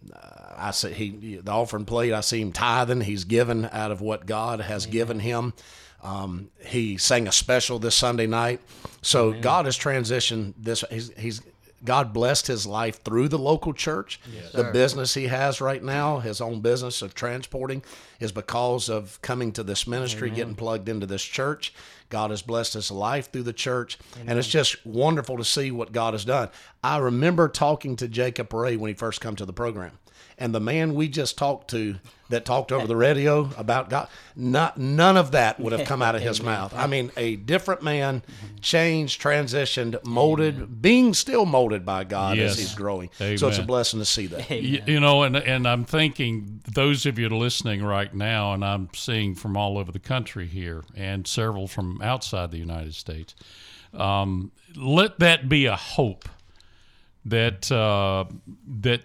I 0.57 0.71
see 0.71 0.91
he 0.91 1.37
the 1.37 1.51
offering 1.51 1.85
plate. 1.85 2.13
I 2.13 2.21
see 2.21 2.41
him 2.41 2.51
tithing. 2.51 3.01
He's 3.01 3.23
given 3.23 3.69
out 3.71 3.91
of 3.91 4.01
what 4.01 4.25
God 4.25 4.59
has 4.61 4.85
Amen. 4.85 4.91
given 4.91 5.19
him. 5.19 5.53
Um, 6.03 6.49
he 6.59 6.97
sang 6.97 7.27
a 7.27 7.31
special 7.31 7.79
this 7.79 7.95
Sunday 7.95 8.27
night. 8.27 8.59
So 9.01 9.29
Amen. 9.29 9.41
God 9.41 9.65
has 9.65 9.77
transitioned 9.77 10.53
this. 10.57 10.83
He's, 10.91 11.11
he's 11.17 11.41
God 11.83 12.13
blessed 12.13 12.47
his 12.47 12.65
life 12.65 13.03
through 13.03 13.27
the 13.27 13.39
local 13.39 13.73
church. 13.73 14.19
Yes, 14.33 14.53
the 14.53 14.65
business 14.65 15.13
he 15.13 15.27
has 15.27 15.59
right 15.59 15.83
now, 15.83 16.19
his 16.19 16.39
own 16.39 16.61
business 16.61 17.01
of 17.01 17.13
transporting, 17.13 17.83
is 18.19 18.31
because 18.31 18.89
of 18.89 19.21
coming 19.21 19.51
to 19.53 19.63
this 19.63 19.85
ministry, 19.85 20.29
Amen. 20.29 20.37
getting 20.37 20.55
plugged 20.55 20.87
into 20.87 21.05
this 21.05 21.23
church. 21.23 21.73
God 22.09 22.29
has 22.29 22.41
blessed 22.41 22.73
his 22.73 22.89
life 22.89 23.31
through 23.31 23.43
the 23.43 23.53
church, 23.53 23.97
Amen. 24.15 24.29
and 24.29 24.39
it's 24.39 24.47
just 24.47 24.85
wonderful 24.85 25.37
to 25.37 25.43
see 25.43 25.71
what 25.71 25.91
God 25.91 26.13
has 26.13 26.23
done. 26.23 26.49
I 26.83 26.97
remember 26.99 27.49
talking 27.49 27.95
to 27.97 28.07
Jacob 28.07 28.53
Ray 28.53 28.77
when 28.77 28.89
he 28.89 28.95
first 28.95 29.19
come 29.19 29.35
to 29.35 29.45
the 29.45 29.53
program, 29.53 29.97
and 30.37 30.55
the 30.55 30.61
man 30.61 30.93
we 30.93 31.09
just 31.09 31.37
talked 31.37 31.69
to 31.71 31.95
that 32.33 32.45
talked 32.45 32.71
over 32.71 32.85
the 32.85 32.95
radio 32.95 33.49
about 33.57 33.89
God, 33.89 34.07
not 34.35 34.77
none 34.77 35.17
of 35.17 35.31
that 35.31 35.59
would 35.59 35.71
have 35.73 35.87
come 35.87 36.01
out 36.01 36.15
of 36.15 36.21
his 36.21 36.41
mouth. 36.43 36.73
I 36.75 36.87
mean, 36.87 37.11
a 37.15 37.35
different 37.35 37.81
man, 37.81 38.21
changed, 38.61 39.21
transitioned, 39.21 40.03
molded, 40.05 40.81
being 40.81 41.13
still 41.13 41.45
molded 41.45 41.85
by 41.85 42.03
God 42.03 42.37
yes. 42.37 42.51
as 42.51 42.57
he's 42.57 42.75
growing. 42.75 43.09
Amen. 43.21 43.37
So 43.37 43.47
it's 43.47 43.57
a 43.57 43.63
blessing 43.63 43.99
to 43.99 44.05
see 44.05 44.27
that. 44.27 44.49
You, 44.51 44.81
you, 44.85 44.99
know, 44.99 45.23
and 45.23 45.37
and 45.37 45.67
I'm 45.67 45.85
thinking 45.85 46.61
those 46.71 47.05
of 47.05 47.17
you 47.17 47.29
listening 47.29 47.83
right 47.83 48.13
now, 48.13 48.53
and 48.53 48.63
I'm 48.63 48.89
seeing 48.93 49.35
from 49.35 49.55
all 49.55 49.77
over 49.77 49.91
the 49.91 49.99
country 49.99 50.47
here, 50.47 50.83
and 50.95 51.25
several 51.27 51.67
from 51.67 52.01
outside 52.01 52.51
the 52.51 52.57
United 52.57 52.95
States. 52.95 53.35
Um, 53.93 54.51
let 54.75 55.19
that 55.19 55.47
be 55.47 55.65
a 55.65 55.75
hope 55.75 56.27
that 57.25 57.71
uh, 57.71 58.25
that 58.81 59.03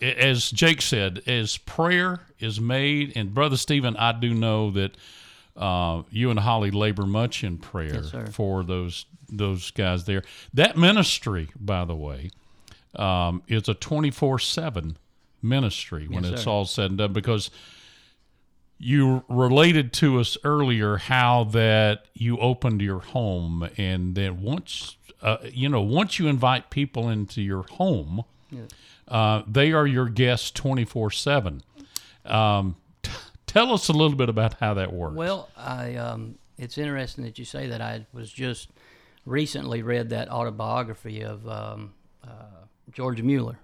as 0.00 0.50
Jake 0.50 0.82
said, 0.82 1.22
as 1.26 1.58
prayer 1.58 2.20
is 2.38 2.60
made, 2.60 3.12
and 3.16 3.34
Brother 3.34 3.56
Stephen, 3.56 3.96
I 3.96 4.12
do 4.12 4.32
know 4.34 4.70
that 4.70 4.96
uh, 5.56 6.02
you 6.10 6.30
and 6.30 6.38
Holly 6.38 6.70
labor 6.70 7.06
much 7.06 7.44
in 7.44 7.58
prayer 7.58 8.02
yes, 8.02 8.34
for 8.34 8.64
those 8.64 9.06
those 9.28 9.70
guys 9.70 10.04
there. 10.04 10.22
That 10.54 10.76
ministry, 10.76 11.50
by 11.58 11.84
the 11.84 11.96
way, 11.96 12.30
um, 12.96 13.42
is 13.48 13.68
a 13.68 13.74
twenty 13.74 14.10
four 14.10 14.38
seven 14.38 14.96
ministry 15.42 16.06
when 16.08 16.24
yes, 16.24 16.34
it's 16.34 16.42
sir. 16.42 16.50
all 16.50 16.64
said 16.64 16.90
and 16.90 16.98
done 16.98 17.12
because 17.12 17.50
you 18.78 19.24
related 19.28 19.92
to 19.92 20.18
us 20.18 20.36
earlier 20.44 20.96
how 20.96 21.44
that 21.44 22.06
you 22.14 22.38
opened 22.38 22.80
your 22.80 23.00
home 23.00 23.68
and 23.76 24.14
then 24.14 24.40
once 24.40 24.96
uh, 25.20 25.38
you 25.44 25.68
know 25.68 25.80
once 25.80 26.18
you 26.18 26.28
invite 26.28 26.70
people 26.70 27.08
into 27.08 27.42
your 27.42 27.64
home 27.64 28.22
yes. 28.50 28.68
Uh, 29.12 29.42
they 29.46 29.72
are 29.72 29.86
your 29.86 30.08
guests 30.08 30.50
24 30.52 31.10
7. 31.10 31.62
Um, 32.24 32.76
tell 33.46 33.70
us 33.72 33.88
a 33.88 33.92
little 33.92 34.16
bit 34.16 34.30
about 34.30 34.54
how 34.54 34.72
that 34.74 34.90
works. 34.90 35.14
Well, 35.14 35.50
I, 35.54 35.96
um, 35.96 36.38
it's 36.56 36.78
interesting 36.78 37.24
that 37.24 37.38
you 37.38 37.44
say 37.44 37.66
that. 37.66 37.82
I 37.82 38.06
was 38.14 38.32
just 38.32 38.70
recently 39.26 39.82
read 39.82 40.08
that 40.10 40.30
autobiography 40.30 41.20
of 41.20 41.46
um, 41.46 41.92
uh, 42.26 42.64
George 42.90 43.20
Mueller. 43.20 43.58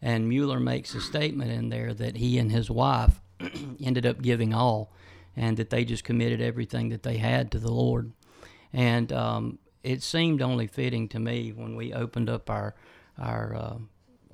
And 0.00 0.28
Mueller 0.28 0.60
makes 0.60 0.94
a 0.94 1.00
statement 1.00 1.50
in 1.50 1.70
there 1.70 1.92
that 1.92 2.16
he 2.16 2.38
and 2.38 2.52
his 2.52 2.70
wife 2.70 3.20
ended 3.82 4.06
up 4.06 4.22
giving 4.22 4.54
all 4.54 4.92
and 5.36 5.56
that 5.56 5.70
they 5.70 5.84
just 5.84 6.04
committed 6.04 6.40
everything 6.40 6.90
that 6.90 7.02
they 7.02 7.16
had 7.16 7.50
to 7.50 7.58
the 7.58 7.72
Lord. 7.72 8.12
And 8.72 9.12
um, 9.12 9.58
it 9.82 10.04
seemed 10.04 10.40
only 10.40 10.68
fitting 10.68 11.08
to 11.08 11.18
me 11.18 11.52
when 11.52 11.74
we 11.74 11.92
opened 11.92 12.30
up 12.30 12.48
our, 12.48 12.76
our 13.18 13.56
uh, 13.56 13.76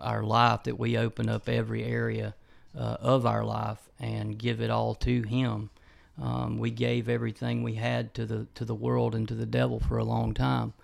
our 0.00 0.22
life 0.22 0.64
that 0.64 0.78
we 0.78 0.96
open 0.96 1.28
up 1.28 1.48
every 1.48 1.84
area 1.84 2.34
uh, 2.76 2.96
of 3.00 3.26
our 3.26 3.44
life 3.44 3.78
and 3.98 4.38
give 4.38 4.60
it 4.60 4.70
all 4.70 4.94
to 4.94 5.22
Him. 5.22 5.70
Um, 6.20 6.58
we 6.58 6.70
gave 6.70 7.08
everything 7.08 7.62
we 7.62 7.74
had 7.74 8.14
to 8.14 8.26
the 8.26 8.46
to 8.54 8.64
the 8.64 8.74
world 8.74 9.14
and 9.14 9.26
to 9.28 9.34
the 9.34 9.46
devil 9.46 9.80
for 9.80 9.98
a 9.98 10.04
long 10.04 10.34
time, 10.34 10.74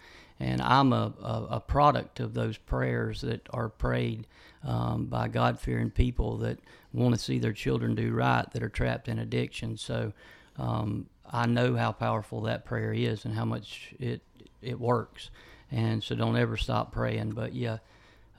and 0.41 0.63
I'm 0.63 0.93
a, 0.93 1.13
a, 1.23 1.47
a 1.51 1.61
product 1.61 2.21
of 2.21 2.33
those 2.33 2.57
prayers 2.57 3.21
that 3.21 3.47
are 3.51 3.69
prayed 3.69 4.27
um, 4.65 5.07
by 5.07 5.29
God 5.29 5.61
fearing 5.61 5.91
people 5.91 6.39
that 6.39 6.59
want 6.93 7.15
to 7.15 7.21
see 7.21 7.39
their 7.39 7.53
children 7.53 7.95
do 7.95 8.13
right 8.13 8.51
that 8.53 8.63
are 8.63 8.71
trapped 8.71 9.09
in 9.09 9.19
addiction. 9.19 9.77
So 9.77 10.13
um, 10.59 11.07
I 11.31 11.47
know 11.47 11.77
how 11.77 11.93
powerful 11.93 12.41
that 12.43 12.65
prayer 12.65 12.95
is 12.95 13.25
and 13.27 13.35
how 13.35 13.45
much 13.45 13.95
it 13.99 14.23
it 14.63 14.81
works, 14.81 15.29
and 15.71 16.03
so 16.03 16.15
don't 16.15 16.37
ever 16.37 16.57
stop 16.57 16.93
praying. 16.93 17.33
But 17.33 17.55
yeah. 17.55 17.79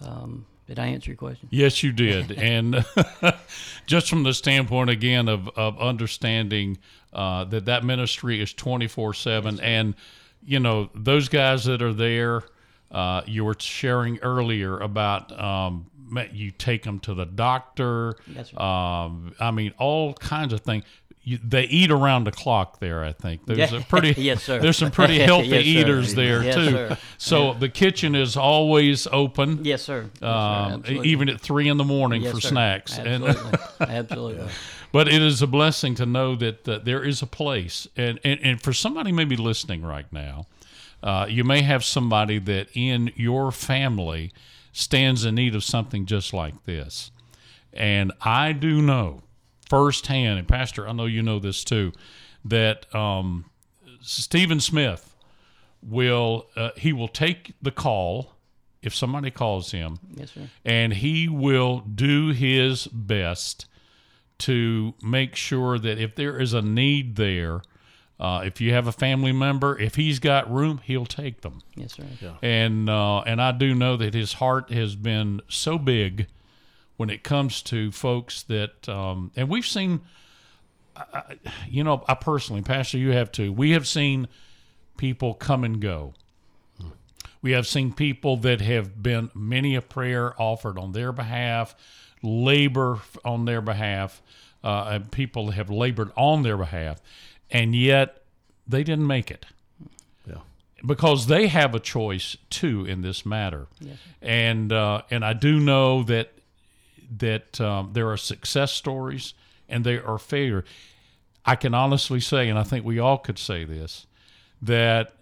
Um, 0.01 0.45
did 0.67 0.79
I 0.79 0.87
answer 0.87 1.11
your 1.11 1.17
question? 1.17 1.47
Yes, 1.49 1.81
you 1.81 1.91
did. 1.91 2.31
and 2.37 2.85
just 3.87 4.09
from 4.09 4.23
the 4.23 4.33
standpoint 4.33 4.89
again 4.89 5.27
of 5.27 5.47
of 5.49 5.79
understanding 5.79 6.77
uh, 7.13 7.45
that 7.45 7.65
that 7.65 7.83
ministry 7.83 8.41
is 8.41 8.53
twenty 8.53 8.87
four 8.87 9.13
seven, 9.13 9.59
and 9.61 9.95
you 10.45 10.59
know 10.59 10.89
those 10.93 11.29
guys 11.29 11.65
that 11.65 11.81
are 11.81 11.93
there. 11.93 12.43
Uh, 12.89 13.21
you 13.25 13.43
were 13.43 13.55
sharing 13.59 14.17
earlier 14.19 14.79
about 14.79 15.37
um, 15.37 15.87
you 16.31 16.51
take 16.51 16.83
them 16.83 16.99
to 16.99 17.13
the 17.13 17.25
doctor. 17.25 18.15
Yes, 18.27 18.53
um, 18.55 19.35
I 19.41 19.51
mean, 19.51 19.73
all 19.77 20.13
kinds 20.13 20.53
of 20.53 20.61
things 20.61 20.85
you, 21.27 21.37
they 21.43 21.63
eat 21.63 21.91
around 21.91 22.23
the 22.23 22.31
clock 22.31 22.79
there. 22.79 23.03
I 23.03 23.11
think 23.11 23.45
there's 23.45 23.73
a 23.73 23.81
pretty 23.81 24.13
yes, 24.21 24.43
sir. 24.43 24.59
there's 24.59 24.77
some 24.77 24.91
pretty 24.91 25.19
healthy 25.31 25.47
yes, 25.47 25.65
eaters 25.65 26.15
there 26.15 26.41
yes, 26.41 26.55
too. 26.55 26.71
Sir. 26.71 26.97
So 27.17 27.51
yeah. 27.51 27.59
the 27.59 27.67
kitchen 27.67 28.15
is 28.15 28.37
always 28.37 29.07
open. 29.07 29.65
Yes, 29.65 29.81
sir. 29.81 30.09
Um, 30.21 30.85
yes, 30.87 31.03
even 31.03 31.27
at 31.27 31.41
three 31.41 31.67
in 31.67 31.75
the 31.75 31.83
morning 31.83 32.23
for 32.23 32.39
sir. 32.39 32.47
snacks. 32.47 32.97
Absolutely. 32.97 33.59
And 33.81 33.89
Absolutely. 33.91 34.47
But 34.93 35.09
it 35.09 35.21
is 35.21 35.41
a 35.41 35.47
blessing 35.47 35.95
to 35.95 36.05
know 36.05 36.37
that 36.37 36.69
uh, 36.69 36.79
there 36.79 37.03
is 37.03 37.21
a 37.21 37.27
place, 37.27 37.89
and, 37.97 38.21
and 38.23 38.39
and 38.41 38.61
for 38.61 38.71
somebody 38.71 39.11
maybe 39.11 39.35
listening 39.35 39.81
right 39.81 40.11
now, 40.13 40.45
uh, 41.03 41.27
you 41.29 41.43
may 41.43 41.61
have 41.61 41.83
somebody 41.83 42.39
that 42.39 42.69
in 42.73 43.11
your 43.17 43.51
family 43.51 44.31
stands 44.71 45.25
in 45.25 45.35
need 45.35 45.55
of 45.55 45.65
something 45.65 46.05
just 46.05 46.31
like 46.33 46.63
this, 46.63 47.11
and 47.73 48.13
I 48.21 48.53
do 48.53 48.81
know 48.81 49.23
firsthand, 49.69 50.39
and 50.39 50.47
Pastor, 50.47 50.87
I 50.87 50.93
know 50.93 51.05
you 51.05 51.21
know 51.21 51.39
this 51.39 51.63
too, 51.63 51.91
that 52.45 52.93
um, 52.95 53.45
Stephen 54.01 54.59
Smith 54.59 55.15
will 55.81 56.47
uh, 56.55 56.71
he 56.77 56.93
will 56.93 57.07
take 57.07 57.53
the 57.61 57.71
call 57.71 58.33
if 58.81 58.95
somebody 58.95 59.31
calls 59.31 59.71
him, 59.71 59.99
yes, 60.15 60.31
sir. 60.31 60.49
and 60.63 60.93
he 60.93 61.27
will 61.27 61.79
do 61.79 62.29
his 62.29 62.87
best 62.87 63.65
to 64.39 64.93
make 65.01 65.35
sure 65.35 65.79
that 65.79 65.99
if 65.99 66.15
there 66.15 66.39
is 66.39 66.53
a 66.53 66.61
need 66.61 67.15
there. 67.15 67.61
Uh, 68.19 68.41
if 68.43 68.59
you 68.59 68.73
have 68.73 68.87
a 68.87 68.91
family 68.91 69.31
member, 69.31 69.77
if 69.77 69.93
he's 69.93 70.17
got 70.17 70.51
room, 70.51 70.81
he'll 70.83 71.05
take 71.05 71.41
them. 71.41 71.61
Yes, 71.75 71.93
sir. 71.93 72.03
Yeah. 72.19 72.33
And 72.41 72.89
uh, 72.89 73.19
and 73.19 73.39
I 73.39 73.51
do 73.51 73.75
know 73.75 73.95
that 73.95 74.15
his 74.15 74.33
heart 74.33 74.71
has 74.71 74.95
been 74.95 75.39
so 75.47 75.77
big 75.77 76.25
when 76.97 77.09
it 77.09 77.23
comes 77.23 77.61
to 77.63 77.91
folks 77.91 78.43
that, 78.43 78.87
um, 78.89 79.31
and 79.35 79.49
we've 79.49 79.65
seen 79.65 80.01
I, 80.95 81.35
you 81.69 81.83
know, 81.83 82.03
I 82.07 82.15
personally, 82.15 82.63
Pastor, 82.63 82.97
you 82.97 83.11
have 83.11 83.31
too. 83.31 83.53
We 83.53 83.71
have 83.71 83.87
seen 83.87 84.27
people 84.97 85.35
come 85.35 85.63
and 85.63 85.79
go. 85.79 86.13
We 87.41 87.51
have 87.51 87.67
seen 87.67 87.93
people 87.93 88.37
that 88.37 88.61
have 88.61 89.01
been 89.03 89.29
many 89.35 89.75
a 89.75 89.81
prayer 89.81 90.33
offered 90.41 90.79
on 90.79 90.93
their 90.93 91.11
behalf, 91.11 91.75
labor 92.23 92.99
on 93.23 93.45
their 93.45 93.61
behalf, 93.61 94.23
uh, 94.63 94.89
and 94.93 95.11
people 95.11 95.51
have 95.51 95.69
labored 95.69 96.11
on 96.17 96.41
their 96.41 96.57
behalf, 96.57 96.99
and 97.51 97.75
yet 97.75 98.23
they 98.67 98.83
didn't 98.83 99.05
make 99.05 99.29
it. 99.29 99.45
Yeah. 100.27 100.39
Because 100.83 101.27
they 101.27 101.47
have 101.47 101.75
a 101.75 101.79
choice 101.79 102.37
too 102.49 102.85
in 102.85 103.01
this 103.01 103.23
matter, 103.23 103.67
Yes. 103.79 103.97
and 104.19 104.73
uh, 104.73 105.03
and 105.11 105.23
I 105.23 105.33
do 105.33 105.59
know 105.59 106.01
that 106.03 106.31
that 107.17 107.59
um, 107.61 107.91
there 107.93 108.09
are 108.09 108.17
success 108.17 108.71
stories 108.71 109.33
and 109.69 109.83
there 109.83 110.05
are 110.07 110.17
failure. 110.17 110.63
I 111.45 111.55
can 111.55 111.73
honestly 111.73 112.19
say, 112.19 112.49
and 112.49 112.59
I 112.59 112.63
think 112.63 112.85
we 112.85 112.99
all 112.99 113.17
could 113.17 113.39
say 113.39 113.63
this, 113.63 114.05
that 114.61 115.13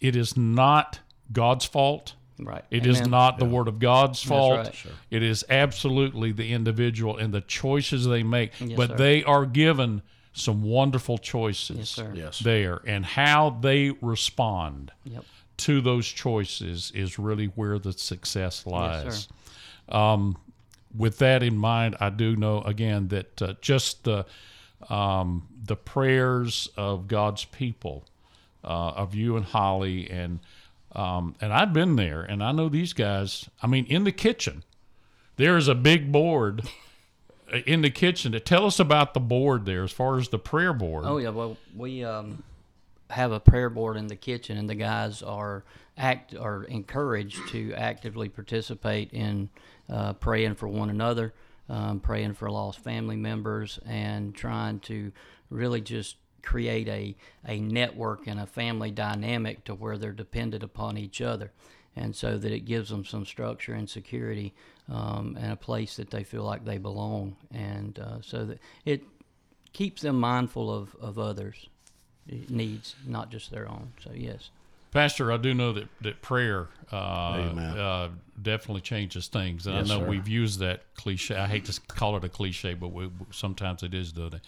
it 0.00 0.16
is 0.16 0.36
not 0.36 1.00
God's 1.32 1.64
fault. 1.64 2.14
Right. 2.38 2.64
It 2.70 2.86
is 2.86 2.98
Amen. 3.00 3.10
not 3.10 3.38
the 3.38 3.44
Word 3.44 3.68
of 3.68 3.78
God's 3.78 4.22
fault. 4.22 4.56
right. 4.66 4.74
Sure. 4.74 4.92
It 5.10 5.22
is 5.22 5.44
absolutely 5.50 6.32
the 6.32 6.52
individual 6.52 7.16
and 7.18 7.32
the 7.34 7.42
choices 7.42 8.06
they 8.06 8.22
make. 8.22 8.52
Yes, 8.60 8.76
but 8.76 8.90
sir. 8.90 8.96
they 8.96 9.24
are 9.24 9.44
given 9.46 10.02
some 10.32 10.62
wonderful 10.62 11.18
choices 11.18 11.76
Yes, 11.78 11.88
sir. 11.90 12.12
Yes. 12.14 12.38
there, 12.38 12.80
and 12.86 13.04
how 13.04 13.50
they 13.60 13.90
respond 14.00 14.90
Yep. 15.04 15.24
to 15.58 15.80
those 15.82 16.06
choices 16.08 16.90
is 16.94 17.18
really 17.18 17.46
where 17.46 17.78
the 17.78 17.92
success 17.92 18.64
lies. 18.66 19.04
Yes, 19.04 19.28
um, 19.88 20.36
with 20.94 21.18
that 21.18 21.42
in 21.42 21.56
mind, 21.56 21.96
I 22.00 22.10
do 22.10 22.36
know 22.36 22.62
again 22.62 23.08
that 23.08 23.42
uh, 23.42 23.54
just 23.60 24.04
the 24.04 24.26
um, 24.88 25.46
the 25.62 25.76
prayers 25.76 26.68
of 26.76 27.06
God's 27.06 27.44
people, 27.44 28.04
uh, 28.64 28.92
of 28.96 29.14
you 29.14 29.36
and 29.36 29.44
Holly, 29.44 30.08
and 30.10 30.40
um, 30.92 31.34
and 31.40 31.52
I've 31.52 31.72
been 31.72 31.96
there, 31.96 32.22
and 32.22 32.42
I 32.42 32.52
know 32.52 32.68
these 32.68 32.92
guys. 32.92 33.48
I 33.62 33.66
mean, 33.66 33.86
in 33.86 34.04
the 34.04 34.12
kitchen, 34.12 34.64
there 35.36 35.56
is 35.56 35.68
a 35.68 35.74
big 35.74 36.10
board 36.10 36.68
uh, 37.52 37.58
in 37.58 37.82
the 37.82 37.90
kitchen. 37.90 38.32
To 38.32 38.40
tell 38.40 38.66
us 38.66 38.80
about 38.80 39.14
the 39.14 39.20
board 39.20 39.66
there, 39.66 39.84
as 39.84 39.92
far 39.92 40.18
as 40.18 40.28
the 40.28 40.38
prayer 40.38 40.72
board. 40.72 41.04
Oh 41.06 41.18
yeah, 41.18 41.30
well 41.30 41.56
we 41.76 42.04
um, 42.04 42.42
have 43.10 43.32
a 43.32 43.40
prayer 43.40 43.70
board 43.70 43.96
in 43.96 44.06
the 44.06 44.16
kitchen, 44.16 44.56
and 44.56 44.68
the 44.68 44.74
guys 44.74 45.22
are 45.22 45.62
act 45.96 46.34
are 46.34 46.64
encouraged 46.64 47.48
to 47.48 47.74
actively 47.74 48.28
participate 48.28 49.12
in 49.12 49.50
uh, 49.90 50.12
praying 50.14 50.54
for 50.54 50.68
one 50.68 50.90
another, 50.90 51.34
um, 51.68 52.00
praying 52.00 52.34
for 52.34 52.50
lost 52.50 52.78
family 52.78 53.16
members, 53.16 53.78
and 53.86 54.34
trying 54.34 54.80
to 54.80 55.12
really 55.50 55.80
just 55.80 56.16
create 56.42 56.88
a 56.88 57.14
a 57.46 57.60
network 57.60 58.26
and 58.26 58.40
a 58.40 58.46
family 58.46 58.90
dynamic 58.90 59.64
to 59.64 59.74
where 59.74 59.98
they're 59.98 60.12
dependent 60.12 60.62
upon 60.62 60.96
each 60.96 61.20
other. 61.20 61.52
And 61.96 62.14
so 62.14 62.38
that 62.38 62.52
it 62.52 62.60
gives 62.60 62.88
them 62.88 63.04
some 63.04 63.26
structure 63.26 63.74
and 63.74 63.90
security 63.90 64.54
um, 64.88 65.36
and 65.40 65.52
a 65.52 65.56
place 65.56 65.96
that 65.96 66.10
they 66.10 66.22
feel 66.24 66.44
like 66.44 66.64
they 66.64 66.78
belong. 66.78 67.36
And 67.52 67.98
uh, 67.98 68.22
so 68.22 68.46
that 68.46 68.60
it 68.84 69.02
keeps 69.72 70.02
them 70.02 70.18
mindful 70.18 70.72
of, 70.72 70.94
of 71.00 71.18
others' 71.18 71.68
needs, 72.48 72.94
not 73.06 73.30
just 73.30 73.50
their 73.50 73.68
own. 73.68 73.92
So, 74.02 74.12
yes. 74.14 74.50
Pastor, 74.92 75.30
I 75.30 75.36
do 75.36 75.54
know 75.54 75.72
that, 75.72 75.88
that 76.00 76.20
prayer 76.20 76.66
uh, 76.92 76.96
uh, 76.96 78.08
definitely 78.42 78.80
changes 78.80 79.28
things, 79.28 79.66
and 79.66 79.76
Yes, 79.76 79.90
I 79.90 79.94
know 79.94 80.00
sir. 80.00 80.08
we've 80.08 80.26
used 80.26 80.58
that 80.60 80.82
cliche. 80.96 81.36
I 81.36 81.46
hate 81.46 81.66
to 81.66 81.80
call 81.82 82.16
it 82.16 82.24
a 82.24 82.28
cliche, 82.28 82.74
but 82.74 82.88
we, 82.88 83.08
sometimes 83.30 83.82
it 83.84 83.94
is, 83.94 84.10
doesn't 84.12 84.34
it? 84.34 84.40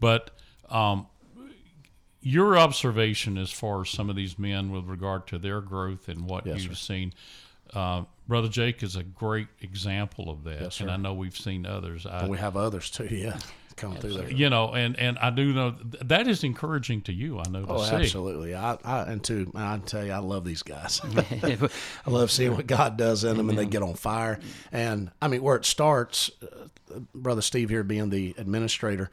But 0.00 0.30
um, 0.70 1.06
your 2.22 2.56
observation 2.56 3.36
as 3.36 3.50
far 3.50 3.82
as 3.82 3.90
some 3.90 4.08
of 4.08 4.16
these 4.16 4.38
men 4.38 4.70
with 4.72 4.86
regard 4.86 5.26
to 5.28 5.38
their 5.38 5.60
growth 5.60 6.08
and 6.08 6.26
what 6.26 6.46
Yes, 6.46 6.62
you've 6.62 6.78
sir. 6.78 6.94
seen, 6.94 7.12
uh, 7.74 8.04
Brother 8.26 8.48
Jake 8.48 8.82
is 8.82 8.96
a 8.96 9.02
great 9.02 9.48
example 9.60 10.30
of 10.30 10.44
that, 10.44 10.60
Yes, 10.62 10.80
and. 10.80 10.90
I 10.90 10.96
know 10.96 11.12
we've 11.12 11.36
seen 11.36 11.66
others. 11.66 12.06
I, 12.06 12.26
we 12.26 12.38
have 12.38 12.56
others 12.56 12.90
too. 12.90 13.08
Yeah. 13.10 13.38
Come 13.76 13.96
through 13.96 14.14
there. 14.14 14.30
you 14.30 14.50
know, 14.50 14.72
and, 14.74 14.98
and 14.98 15.18
I 15.18 15.30
do 15.30 15.52
know 15.52 15.74
that 16.02 16.28
is 16.28 16.44
encouraging 16.44 17.02
to 17.02 17.12
you. 17.12 17.38
I 17.38 17.48
know 17.48 17.64
to 17.64 17.72
Oh, 17.72 17.82
absolutely. 17.84 18.54
I, 18.54 18.76
I 18.84 19.02
and 19.02 19.22
too, 19.22 19.50
I 19.54 19.78
tell 19.78 20.04
you, 20.04 20.12
I 20.12 20.18
love 20.18 20.44
these 20.44 20.62
guys. 20.62 21.00
I 21.42 21.68
love 22.10 22.30
seeing 22.30 22.54
what 22.56 22.66
God 22.66 22.96
does 22.96 23.24
in 23.24 23.36
them, 23.36 23.48
and 23.48 23.58
they 23.58 23.66
get 23.66 23.82
on 23.82 23.94
fire. 23.94 24.38
And 24.70 25.10
I 25.20 25.28
mean, 25.28 25.42
where 25.42 25.56
it 25.56 25.64
starts, 25.64 26.30
uh, 26.42 27.00
brother 27.14 27.42
Steve 27.42 27.70
here 27.70 27.82
being 27.84 28.10
the 28.10 28.34
administrator, 28.38 29.10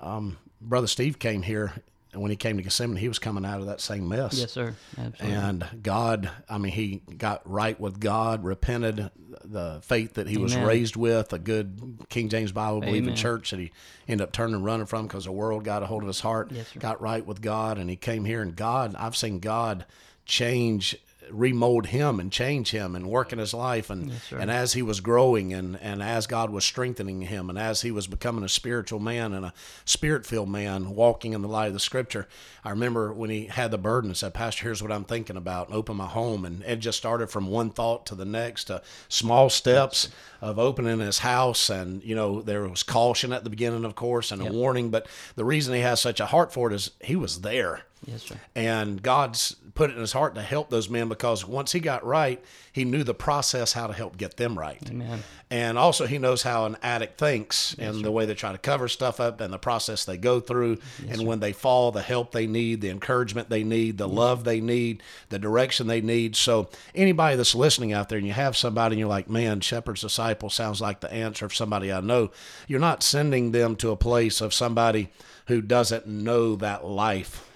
um, 0.00 0.38
brother 0.60 0.86
Steve 0.86 1.18
came 1.18 1.42
here, 1.42 1.72
and 2.18 2.22
when 2.24 2.32
he 2.32 2.36
came 2.36 2.56
to 2.56 2.64
Gethsemane, 2.64 2.96
he 2.96 3.06
was 3.06 3.20
coming 3.20 3.44
out 3.44 3.60
of 3.60 3.66
that 3.66 3.80
same 3.80 4.08
mess. 4.08 4.36
Yes, 4.36 4.50
sir. 4.50 4.74
Absolutely. 4.98 5.36
And 5.36 5.68
God, 5.84 6.28
I 6.48 6.58
mean, 6.58 6.72
he 6.72 7.00
got 7.16 7.48
right 7.48 7.78
with 7.78 8.00
God, 8.00 8.42
repented 8.42 9.12
the 9.44 9.78
faith 9.84 10.14
that 10.14 10.26
he 10.26 10.36
was 10.36 10.56
raised 10.56 10.96
with, 10.96 11.32
a 11.32 11.38
good 11.38 11.98
King 12.08 12.28
James 12.28 12.50
Bible 12.50 12.80
believing 12.80 13.14
church 13.14 13.52
that 13.52 13.60
he 13.60 13.70
ended 14.08 14.26
up 14.26 14.32
turning 14.32 14.56
and 14.56 14.64
running 14.64 14.86
from 14.86 15.06
because 15.06 15.26
the 15.26 15.32
world 15.32 15.62
got 15.62 15.84
a 15.84 15.86
hold 15.86 16.02
of 16.02 16.08
his 16.08 16.18
heart. 16.18 16.50
Yes, 16.50 16.66
sir. 16.74 16.80
got 16.80 17.00
right 17.00 17.24
with 17.24 17.40
God, 17.40 17.78
and 17.78 17.88
he 17.88 17.94
came 17.94 18.24
here. 18.24 18.42
And 18.42 18.56
God, 18.56 18.96
I've 18.98 19.16
seen 19.16 19.38
God 19.38 19.86
change, 20.26 20.96
remold 21.30 21.86
him, 21.86 22.20
and 22.20 22.32
change 22.32 22.70
him, 22.70 22.94
and 22.94 23.06
work 23.08 23.32
in 23.32 23.38
his 23.38 23.54
life. 23.54 23.90
And 23.90 24.12
sir. 24.28 24.38
and 24.38 24.50
as 24.50 24.72
he 24.72 24.82
was 24.82 25.00
growing, 25.00 25.52
and 25.52 25.78
and 25.80 26.02
as 26.02 26.26
God 26.26 26.50
was 26.50 26.64
strengthening 26.64 27.22
him, 27.22 27.48
and 27.48 27.58
as 27.58 27.82
he 27.82 27.90
was 27.90 28.06
becoming 28.06 28.44
a 28.44 28.48
spiritual 28.48 29.00
man 29.00 29.32
and 29.32 29.44
a 29.44 29.52
spirit 29.84 30.26
filled 30.26 30.50
man, 30.50 30.90
walking 30.90 31.32
in 31.32 31.42
the 31.42 31.48
light 31.48 31.68
of 31.68 31.74
the 31.74 31.80
Scripture. 31.80 32.28
I 32.64 32.70
remember 32.70 33.12
when 33.12 33.30
he 33.30 33.46
had 33.46 33.70
the 33.70 33.78
burden 33.78 34.10
and 34.10 34.16
said, 34.16 34.34
"Pastor, 34.34 34.64
here's 34.64 34.82
what 34.82 34.92
I'm 34.92 35.04
thinking 35.04 35.36
about," 35.36 35.68
and 35.68 35.76
opened 35.76 35.98
my 35.98 36.06
home, 36.06 36.44
and 36.44 36.62
it 36.64 36.76
just 36.76 36.98
started 36.98 37.30
from 37.30 37.46
one 37.46 37.70
thought 37.70 38.06
to 38.06 38.14
the 38.14 38.24
next, 38.24 38.64
to 38.64 38.82
small 39.08 39.48
steps 39.50 40.08
of 40.40 40.58
opening 40.58 41.00
his 41.00 41.18
house, 41.18 41.70
and 41.70 42.02
you 42.02 42.14
know 42.14 42.42
there 42.42 42.68
was 42.68 42.82
caution 42.82 43.32
at 43.32 43.44
the 43.44 43.50
beginning, 43.50 43.84
of 43.84 43.94
course, 43.94 44.30
and 44.30 44.42
a 44.42 44.52
warning. 44.52 44.90
But 44.90 45.06
the 45.34 45.44
reason 45.44 45.74
he 45.74 45.80
has 45.80 46.00
such 46.00 46.20
a 46.20 46.26
heart 46.26 46.52
for 46.52 46.70
it 46.70 46.74
is 46.74 46.90
he 47.00 47.16
was 47.16 47.40
there. 47.40 47.82
Yes, 48.06 48.22
sir. 48.22 48.36
And 48.54 49.02
God's 49.02 49.56
put 49.78 49.90
it 49.90 49.94
in 49.94 50.00
his 50.00 50.12
heart 50.12 50.34
to 50.34 50.42
help 50.42 50.70
those 50.70 50.90
men 50.90 51.08
because 51.08 51.46
once 51.46 51.70
he 51.70 51.78
got 51.78 52.04
right, 52.04 52.42
he 52.72 52.84
knew 52.84 53.04
the 53.04 53.14
process 53.14 53.72
how 53.72 53.86
to 53.86 53.92
help 53.92 54.16
get 54.16 54.36
them 54.36 54.58
right. 54.58 54.82
Amen. 54.90 55.22
And 55.50 55.78
also, 55.78 56.06
he 56.06 56.18
knows 56.18 56.42
how 56.42 56.66
an 56.66 56.76
addict 56.82 57.16
thinks 57.18 57.76
and 57.78 58.04
the 58.04 58.10
way 58.10 58.26
they 58.26 58.34
try 58.34 58.50
to 58.50 58.58
cover 58.58 58.88
stuff 58.88 59.20
up 59.20 59.40
and 59.40 59.52
the 59.52 59.58
process 59.58 60.04
they 60.04 60.16
go 60.16 60.40
through. 60.40 60.78
and 61.08 61.26
when 61.26 61.38
they 61.38 61.52
fall, 61.52 61.92
the 61.92 62.02
help 62.02 62.32
they 62.32 62.46
need, 62.46 62.80
the 62.80 62.90
encouragement 62.90 63.50
they 63.50 63.62
need, 63.62 63.98
the 63.98 64.08
love 64.08 64.42
they 64.42 64.60
need, 64.60 65.00
the 65.28 65.38
direction 65.38 65.86
they 65.86 66.00
need. 66.00 66.34
So, 66.34 66.70
anybody 66.94 67.36
that's 67.36 67.54
listening 67.54 67.92
out 67.92 68.08
there 68.08 68.18
and 68.18 68.26
you 68.26 68.32
have 68.32 68.56
somebody 68.56 68.94
and 68.94 69.00
you're 69.00 69.08
like, 69.08 69.30
man, 69.30 69.60
Shepherd's 69.60 70.00
Disciple 70.00 70.50
sounds 70.50 70.80
like 70.80 71.00
the 71.00 71.12
answer 71.12 71.46
of 71.46 71.54
somebody 71.54 71.92
I 71.92 72.00
know, 72.00 72.32
you're 72.66 72.80
not 72.80 73.04
sending 73.04 73.52
them 73.52 73.76
to 73.76 73.90
a 73.90 73.96
place 73.96 74.40
of 74.40 74.52
somebody 74.52 75.10
who 75.46 75.62
doesn't 75.62 76.06
know 76.06 76.56
that 76.56 76.84
life 76.84 77.47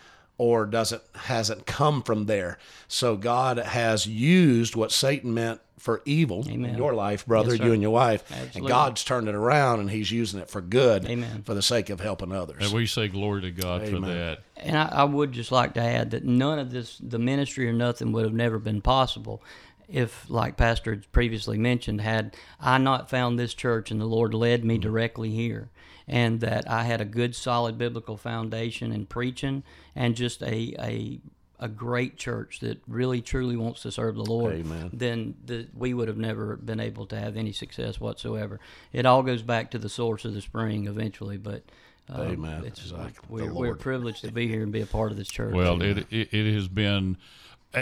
or 0.42 0.66
doesn't 0.66 1.02
hasn't 1.14 1.66
come 1.66 2.02
from 2.02 2.26
there. 2.26 2.58
So 2.88 3.16
God 3.16 3.58
has 3.58 4.06
used 4.06 4.74
what 4.74 4.90
Satan 4.90 5.32
meant 5.34 5.60
for 5.78 6.02
evil 6.04 6.48
in 6.48 6.64
your 6.76 6.94
life, 6.94 7.24
brother, 7.24 7.54
Yes, 7.54 7.64
you 7.64 7.72
and 7.72 7.80
your 7.80 7.92
wife, 7.92 8.24
and 8.56 8.66
God's 8.66 9.04
turned 9.04 9.28
it 9.28 9.36
around 9.36 9.78
and 9.78 9.88
He's 9.88 10.10
using 10.10 10.40
it 10.40 10.50
for 10.50 10.60
good, 10.60 11.06
Amen. 11.06 11.44
for 11.44 11.54
the 11.54 11.62
sake 11.62 11.90
of 11.90 12.00
helping 12.00 12.32
others. 12.32 12.64
And 12.64 12.72
we 12.72 12.86
say 12.86 13.06
glory 13.06 13.42
to 13.42 13.52
God 13.52 13.88
for 13.88 14.00
that. 14.00 14.40
And 14.56 14.76
I, 14.76 14.88
I 14.88 15.04
would 15.04 15.30
just 15.30 15.52
like 15.52 15.74
to 15.74 15.80
add 15.80 16.10
that 16.10 16.24
none 16.24 16.58
of 16.58 16.72
this, 16.72 16.98
the 16.98 17.20
ministry 17.20 17.68
or 17.68 17.72
nothing, 17.72 18.10
would 18.10 18.24
have 18.24 18.34
never 18.34 18.58
been 18.58 18.80
possible 18.80 19.44
if, 19.88 20.28
like 20.28 20.56
Pastor 20.56 21.02
previously 21.12 21.58
mentioned, 21.58 22.00
had 22.00 22.36
I 22.60 22.78
not 22.78 23.10
found 23.10 23.38
this 23.38 23.54
church 23.54 23.92
and 23.92 24.00
the 24.00 24.06
Lord 24.06 24.34
led 24.34 24.64
me 24.64 24.74
mm-hmm. 24.74 24.82
directly 24.82 25.30
here, 25.30 25.70
and 26.06 26.40
that 26.40 26.68
I 26.70 26.84
had 26.84 27.00
a 27.00 27.04
good, 27.04 27.34
solid 27.34 27.78
biblical 27.78 28.16
foundation 28.16 28.92
in 28.92 29.06
preaching 29.06 29.62
and 29.94 30.14
just 30.14 30.42
a 30.42 30.74
a 30.78 31.20
a 31.62 31.68
great 31.68 32.16
church 32.16 32.58
that 32.58 32.82
really 32.88 33.22
truly 33.22 33.56
wants 33.56 33.82
to 33.82 33.92
serve 33.92 34.16
the 34.16 34.24
Lord, 34.24 34.54
Amen. 34.54 34.90
then 34.92 35.34
the, 35.44 35.68
we 35.76 35.94
would 35.94 36.08
have 36.08 36.16
never 36.16 36.56
been 36.56 36.80
able 36.80 37.06
to 37.06 37.16
have 37.16 37.36
any 37.36 37.52
success 37.52 38.00
whatsoever. 38.00 38.58
It 38.92 39.06
all 39.06 39.22
goes 39.22 39.42
back 39.42 39.70
to 39.70 39.78
the 39.78 39.88
source 39.88 40.24
of 40.24 40.34
the 40.34 40.40
spring 40.40 40.88
eventually, 40.88 41.36
but 41.36 41.62
um, 42.08 42.20
Amen. 42.20 42.64
It's, 42.64 42.80
Exactly. 42.80 43.44
We're, 43.44 43.52
we're 43.52 43.74
privileged 43.76 44.22
to 44.22 44.32
be 44.32 44.48
here 44.48 44.64
and 44.64 44.72
be 44.72 44.80
a 44.80 44.86
part 44.86 45.12
of 45.12 45.16
this 45.16 45.28
church. 45.28 45.54
Well, 45.54 45.80
it, 45.82 45.98
it 46.10 46.34
it 46.34 46.52
has 46.52 46.66
been, 46.66 47.16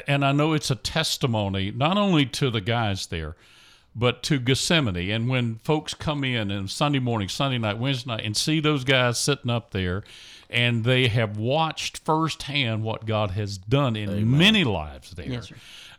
and 0.07 0.27
I 0.27 0.33
know 0.33 0.53
it's 0.53 0.71
a 0.71 0.77
testimony 0.77 1.71
not 1.71 1.97
only 1.97 2.27
to 2.27 2.51
the 2.51 2.61
guys 2.61 3.07
there, 3.07 3.35
but 3.95 4.23
to 4.25 4.39
Gethsemane. 4.39 5.11
And 5.11 5.29
when 5.29 5.57
folks 5.57 5.95
come 5.95 6.25
in 6.25 6.51
and 6.51 6.71
Sunday 6.71 7.01
morning, 7.01 7.29
Sunday 7.29 7.59
night, 7.59 7.79
Wednesday 7.79 8.11
night, 8.11 8.25
and 8.25 8.37
see 8.37 8.61
those 8.61 8.85
guys 8.85 9.19
sitting 9.19 9.51
up 9.51 9.71
there, 9.71 10.05
and 10.49 10.85
they 10.85 11.09
have 11.09 11.37
watched 11.37 11.99
firsthand 11.99 12.83
what 12.83 13.07
God 13.07 13.33
has 13.33 13.59
done 13.59 13.97
in 13.97 14.37
many 14.37 14.65
lives 14.65 15.13
there. 15.13 15.27
Yes, 15.27 15.53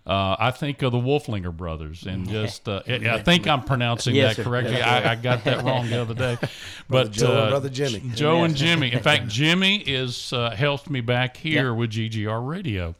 uh, 0.06 0.36
I 0.40 0.50
think 0.50 0.82
of 0.82 0.92
the 0.92 0.98
Wolflinger 0.98 1.56
brothers, 1.56 2.08
and 2.08 2.28
just 2.28 2.68
uh, 2.68 2.82
I 2.88 3.22
think 3.22 3.48
I'm 3.48 3.62
pronouncing 3.62 4.16
Yes, 4.16 4.36
that 4.36 4.44
correctly. 4.44 4.82
I, 4.82 5.12
I 5.12 5.16
got 5.16 5.44
that 5.44 5.64
wrong 5.64 5.90
the 5.90 6.02
other 6.02 6.16
day, 6.16 6.38
but 6.90 7.12
Joe 7.12 7.28
and 7.28 7.38
uh, 7.38 7.50
Brother 7.50 7.70
Jimmy. 7.70 8.02
Joe 8.16 8.44
and 8.44 8.56
Jimmy. 8.56 8.92
In 8.92 9.00
fact, 9.00 9.28
Jimmy 9.30 9.78
is 9.78 10.34
uh, 10.34 10.50
helped 10.52 10.90
me 10.90 11.02
back 11.02 11.38
here 11.38 11.72
with 11.74 11.92
GGR 11.92 12.48
Radio, 12.48 12.96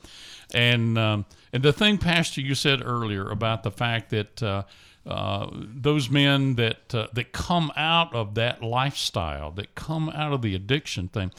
and 0.54 0.96
um, 1.00 1.26
and 1.54 1.64
the 1.64 1.74
thing, 1.74 1.98
Pastor, 1.98 2.42
you 2.42 2.56
said 2.56 2.82
earlier 2.84 3.30
about 3.30 3.64
the 3.64 3.72
fact 3.72 4.10
that. 4.10 4.44
Uh, 4.44 4.64
uh, 5.04 5.50
those 5.52 6.12
men 6.12 6.54
that 6.58 6.94
uh, 6.94 7.08
that 7.14 7.32
come 7.32 7.72
out 7.76 8.14
of 8.14 8.36
that 8.36 8.62
lifestyle, 8.62 9.50
that 9.50 9.74
come 9.74 10.10
out 10.10 10.32
of 10.32 10.44
the 10.44 10.54
addiction 10.54 11.08
thing, 11.08 11.32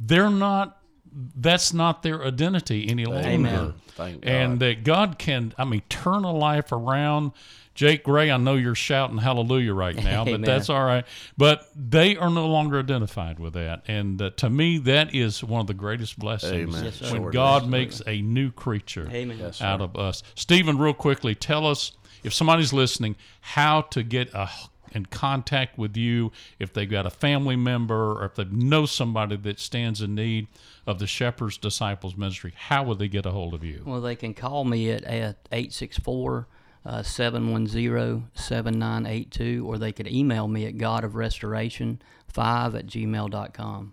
they're 0.00 0.28
not. 0.28 0.80
That's 1.36 1.72
not 1.72 2.02
their 2.02 2.24
identity 2.24 2.88
any 2.88 3.06
longer. 3.06 3.28
Amen. 3.28 3.74
And 4.24 4.58
that 4.60 4.82
God 4.82 5.18
can, 5.18 5.54
I 5.56 5.64
mean, 5.64 5.82
turn 5.88 6.24
a 6.24 6.32
life 6.32 6.72
around. 6.72 7.30
Jake 7.76 8.08
Ray, 8.08 8.30
I 8.30 8.38
know 8.38 8.54
you're 8.54 8.74
shouting 8.74 9.18
hallelujah 9.18 9.74
right 9.74 9.94
now, 9.94 10.24
but 10.24 10.42
that's 10.42 10.68
all 10.68 10.84
right. 10.84 11.04
But 11.36 11.68
they 11.76 12.16
are 12.16 12.30
no 12.30 12.48
longer 12.48 12.80
identified 12.80 13.38
with 13.38 13.52
that. 13.52 13.84
And 13.86 14.20
uh, 14.20 14.30
to 14.38 14.50
me, 14.50 14.78
that 14.78 15.14
is 15.14 15.44
one 15.44 15.60
of 15.60 15.66
the 15.68 15.74
greatest 15.74 16.18
blessings 16.18 16.74
Amen. 16.74 16.84
Yes, 16.84 17.00
when 17.12 17.22
Sure 17.22 17.30
God 17.30 17.64
is. 17.64 17.68
makes 17.68 18.02
a 18.06 18.20
new 18.22 18.50
creature 18.50 19.08
Amen. 19.10 19.38
Yes, 19.38 19.60
out 19.62 19.80
of 19.80 19.94
us. 19.96 20.22
Stephen, 20.34 20.78
real 20.78 20.94
quickly, 20.94 21.34
tell 21.34 21.66
us 21.66 21.92
if 22.24 22.32
somebody's 22.32 22.72
listening 22.72 23.14
how 23.40 23.82
to 23.82 24.02
get 24.02 24.32
a, 24.34 24.48
in 24.92 25.06
contact 25.06 25.76
with 25.78 25.96
you 25.96 26.32
if 26.58 26.72
they've 26.72 26.90
got 26.90 27.06
a 27.06 27.10
family 27.10 27.56
member 27.56 28.12
or 28.12 28.24
if 28.24 28.34
they 28.36 28.44
know 28.44 28.86
somebody 28.86 29.36
that 29.36 29.60
stands 29.60 30.00
in 30.00 30.14
need 30.14 30.48
of 30.86 30.98
the 30.98 31.06
Shepherd's 31.06 31.58
Disciples 31.58 32.16
Ministry. 32.16 32.54
How 32.56 32.84
would 32.84 32.98
they 32.98 33.08
get 33.08 33.26
a 33.26 33.30
hold 33.30 33.52
of 33.52 33.62
you? 33.62 33.82
Well, 33.84 34.00
they 34.00 34.16
can 34.16 34.32
call 34.32 34.64
me 34.64 34.90
at, 34.90 35.04
at 35.04 35.36
864 35.52 36.38
uh, 36.38 36.55
710 37.02 38.28
7982, 38.34 39.66
or 39.66 39.78
they 39.78 39.92
could 39.92 40.06
email 40.08 40.46
me 40.48 40.66
at 40.66 40.76
godofrestoration5 40.76 41.98
at 42.78 42.86
gmail.com. 42.86 43.92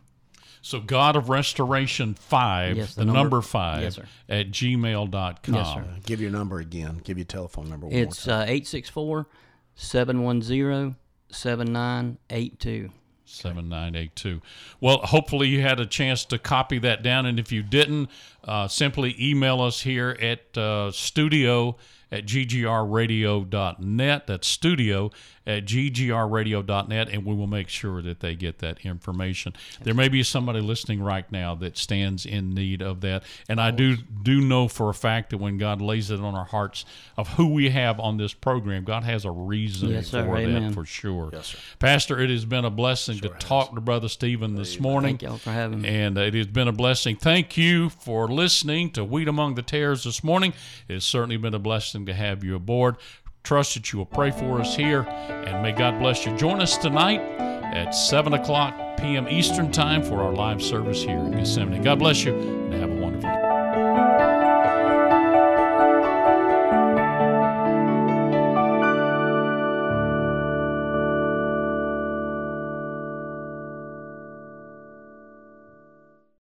So 0.61 0.79
God 0.79 1.15
of 1.17 1.27
Restoration 1.29 2.13
5, 2.13 2.77
Yes, 2.77 2.95
the, 2.95 3.01
the 3.01 3.05
number, 3.05 3.19
number- 3.19 3.41
5, 3.41 3.81
yes, 3.83 3.95
sir. 3.95 4.05
at 4.29 4.49
gmail.com. 4.51 5.53
Yes, 5.55 5.67
sir. 5.73 5.85
Give 6.05 6.21
your 6.21 6.31
number 6.31 6.59
again. 6.59 7.01
Give 7.03 7.17
your 7.17 7.25
telephone 7.25 7.69
number 7.69 7.87
one 7.87 7.95
It's 7.95 8.25
more 8.25 8.35
time. 8.37 8.41
uh, 8.43 8.51
864 8.51 9.27
710 9.75 10.95
7982. 11.29 12.91
7982. 13.25 14.41
Well, 14.79 14.97
hopefully 14.99 15.47
you 15.47 15.61
had 15.61 15.79
a 15.79 15.85
chance 15.85 16.23
to 16.25 16.37
copy 16.37 16.77
that 16.79 17.01
down. 17.03 17.25
And 17.25 17.39
if 17.39 17.51
you 17.51 17.63
didn't, 17.63 18.09
uh, 18.43 18.67
simply 18.67 19.15
email 19.19 19.59
us 19.61 19.81
here 19.81 20.15
at 20.21 20.55
uh, 20.57 20.91
studio 20.91 21.75
at 22.13 22.25
ggrradio.net. 22.27 24.27
That's 24.27 24.47
studio 24.47 25.11
at 25.45 25.65
ggrradio.net, 25.65 27.09
and 27.09 27.25
we 27.25 27.35
will 27.35 27.47
make 27.47 27.67
sure 27.67 28.01
that 28.01 28.21
they 28.21 28.33
get 28.33 28.59
that 28.59 28.79
information. 28.85 29.53
There 29.81 29.93
may 29.93 30.07
be 30.07 30.23
somebody 30.23 30.61
listening 30.61 31.03
right 31.03 31.29
now 31.31 31.53
that 31.55 31.77
stands 31.77 32.25
in 32.25 32.53
need 32.53 32.81
of 32.81 33.01
that. 33.01 33.23
And 33.49 33.59
I 33.59 33.71
do 33.71 33.97
do 33.97 34.39
know 34.39 34.69
for 34.69 34.89
a 34.89 34.93
fact 34.93 35.31
that 35.31 35.39
when 35.39 35.57
God 35.57 35.81
lays 35.81 36.11
it 36.11 36.21
on 36.21 36.33
our 36.33 36.45
hearts 36.45 36.85
of 37.17 37.27
who 37.29 37.47
we 37.47 37.71
have 37.71 37.99
on 37.99 38.15
this 38.17 38.33
program, 38.33 38.85
God 38.85 39.03
has 39.03 39.25
a 39.25 39.31
reason 39.31 39.89
Yes, 39.89 40.07
sir. 40.07 40.23
for 40.23 40.39
that 40.39 40.47
Amen. 40.47 40.73
for 40.73 40.85
sure. 40.85 41.29
Yes, 41.33 41.47
sir. 41.47 41.57
Pastor, 41.79 42.19
it 42.21 42.29
has 42.29 42.45
been 42.45 42.63
a 42.63 42.69
blessing 42.69 43.19
to 43.19 43.29
talk 43.29 43.75
to 43.75 43.81
Brother 43.81 44.07
Stephen 44.07 44.55
this 44.55 44.79
morning. 44.79 45.17
Thank 45.17 45.23
y'all 45.23 45.37
for 45.37 45.51
having 45.51 45.81
me. 45.81 45.89
And 45.89 46.17
uh, 46.17 46.21
it 46.21 46.35
has 46.35 46.47
been 46.47 46.69
a 46.69 46.73
blessing. 46.73 47.17
Thank 47.17 47.57
you 47.57 47.89
for 47.89 48.29
listening 48.29 48.91
to 48.91 49.03
Wheat 49.03 49.27
Among 49.27 49.55
the 49.55 49.61
Tares 49.61 50.05
this 50.05 50.23
morning. 50.23 50.53
It's 50.87 51.05
certainly 51.05 51.37
been 51.37 51.53
a 51.53 51.59
blessing 51.59 52.02
to 52.05 52.13
have 52.13 52.43
you 52.43 52.55
aboard. 52.55 52.97
Trust 53.43 53.73
that 53.73 53.91
you 53.91 53.99
will 53.99 54.05
pray 54.05 54.31
for 54.31 54.61
us 54.61 54.75
here, 54.75 55.01
and 55.01 55.61
may 55.61 55.73
God 55.73 55.99
bless 55.99 56.25
you. 56.25 56.35
Join 56.37 56.61
us 56.61 56.77
tonight 56.77 57.19
at 57.19 57.91
7 57.91 58.33
o'clock 58.33 58.97
p.m. 58.97 59.27
Eastern 59.27 59.71
Time 59.71 60.01
for 60.01 60.21
our 60.21 60.31
live 60.31 60.61
service 60.61 61.03
here 61.03 61.17
in 61.17 61.31
Gethsemane. 61.31 61.81
God 61.81 61.99
bless 61.99 62.23
you, 62.23 62.33
and 62.33 62.73
have 62.75 62.91
a 62.91 62.92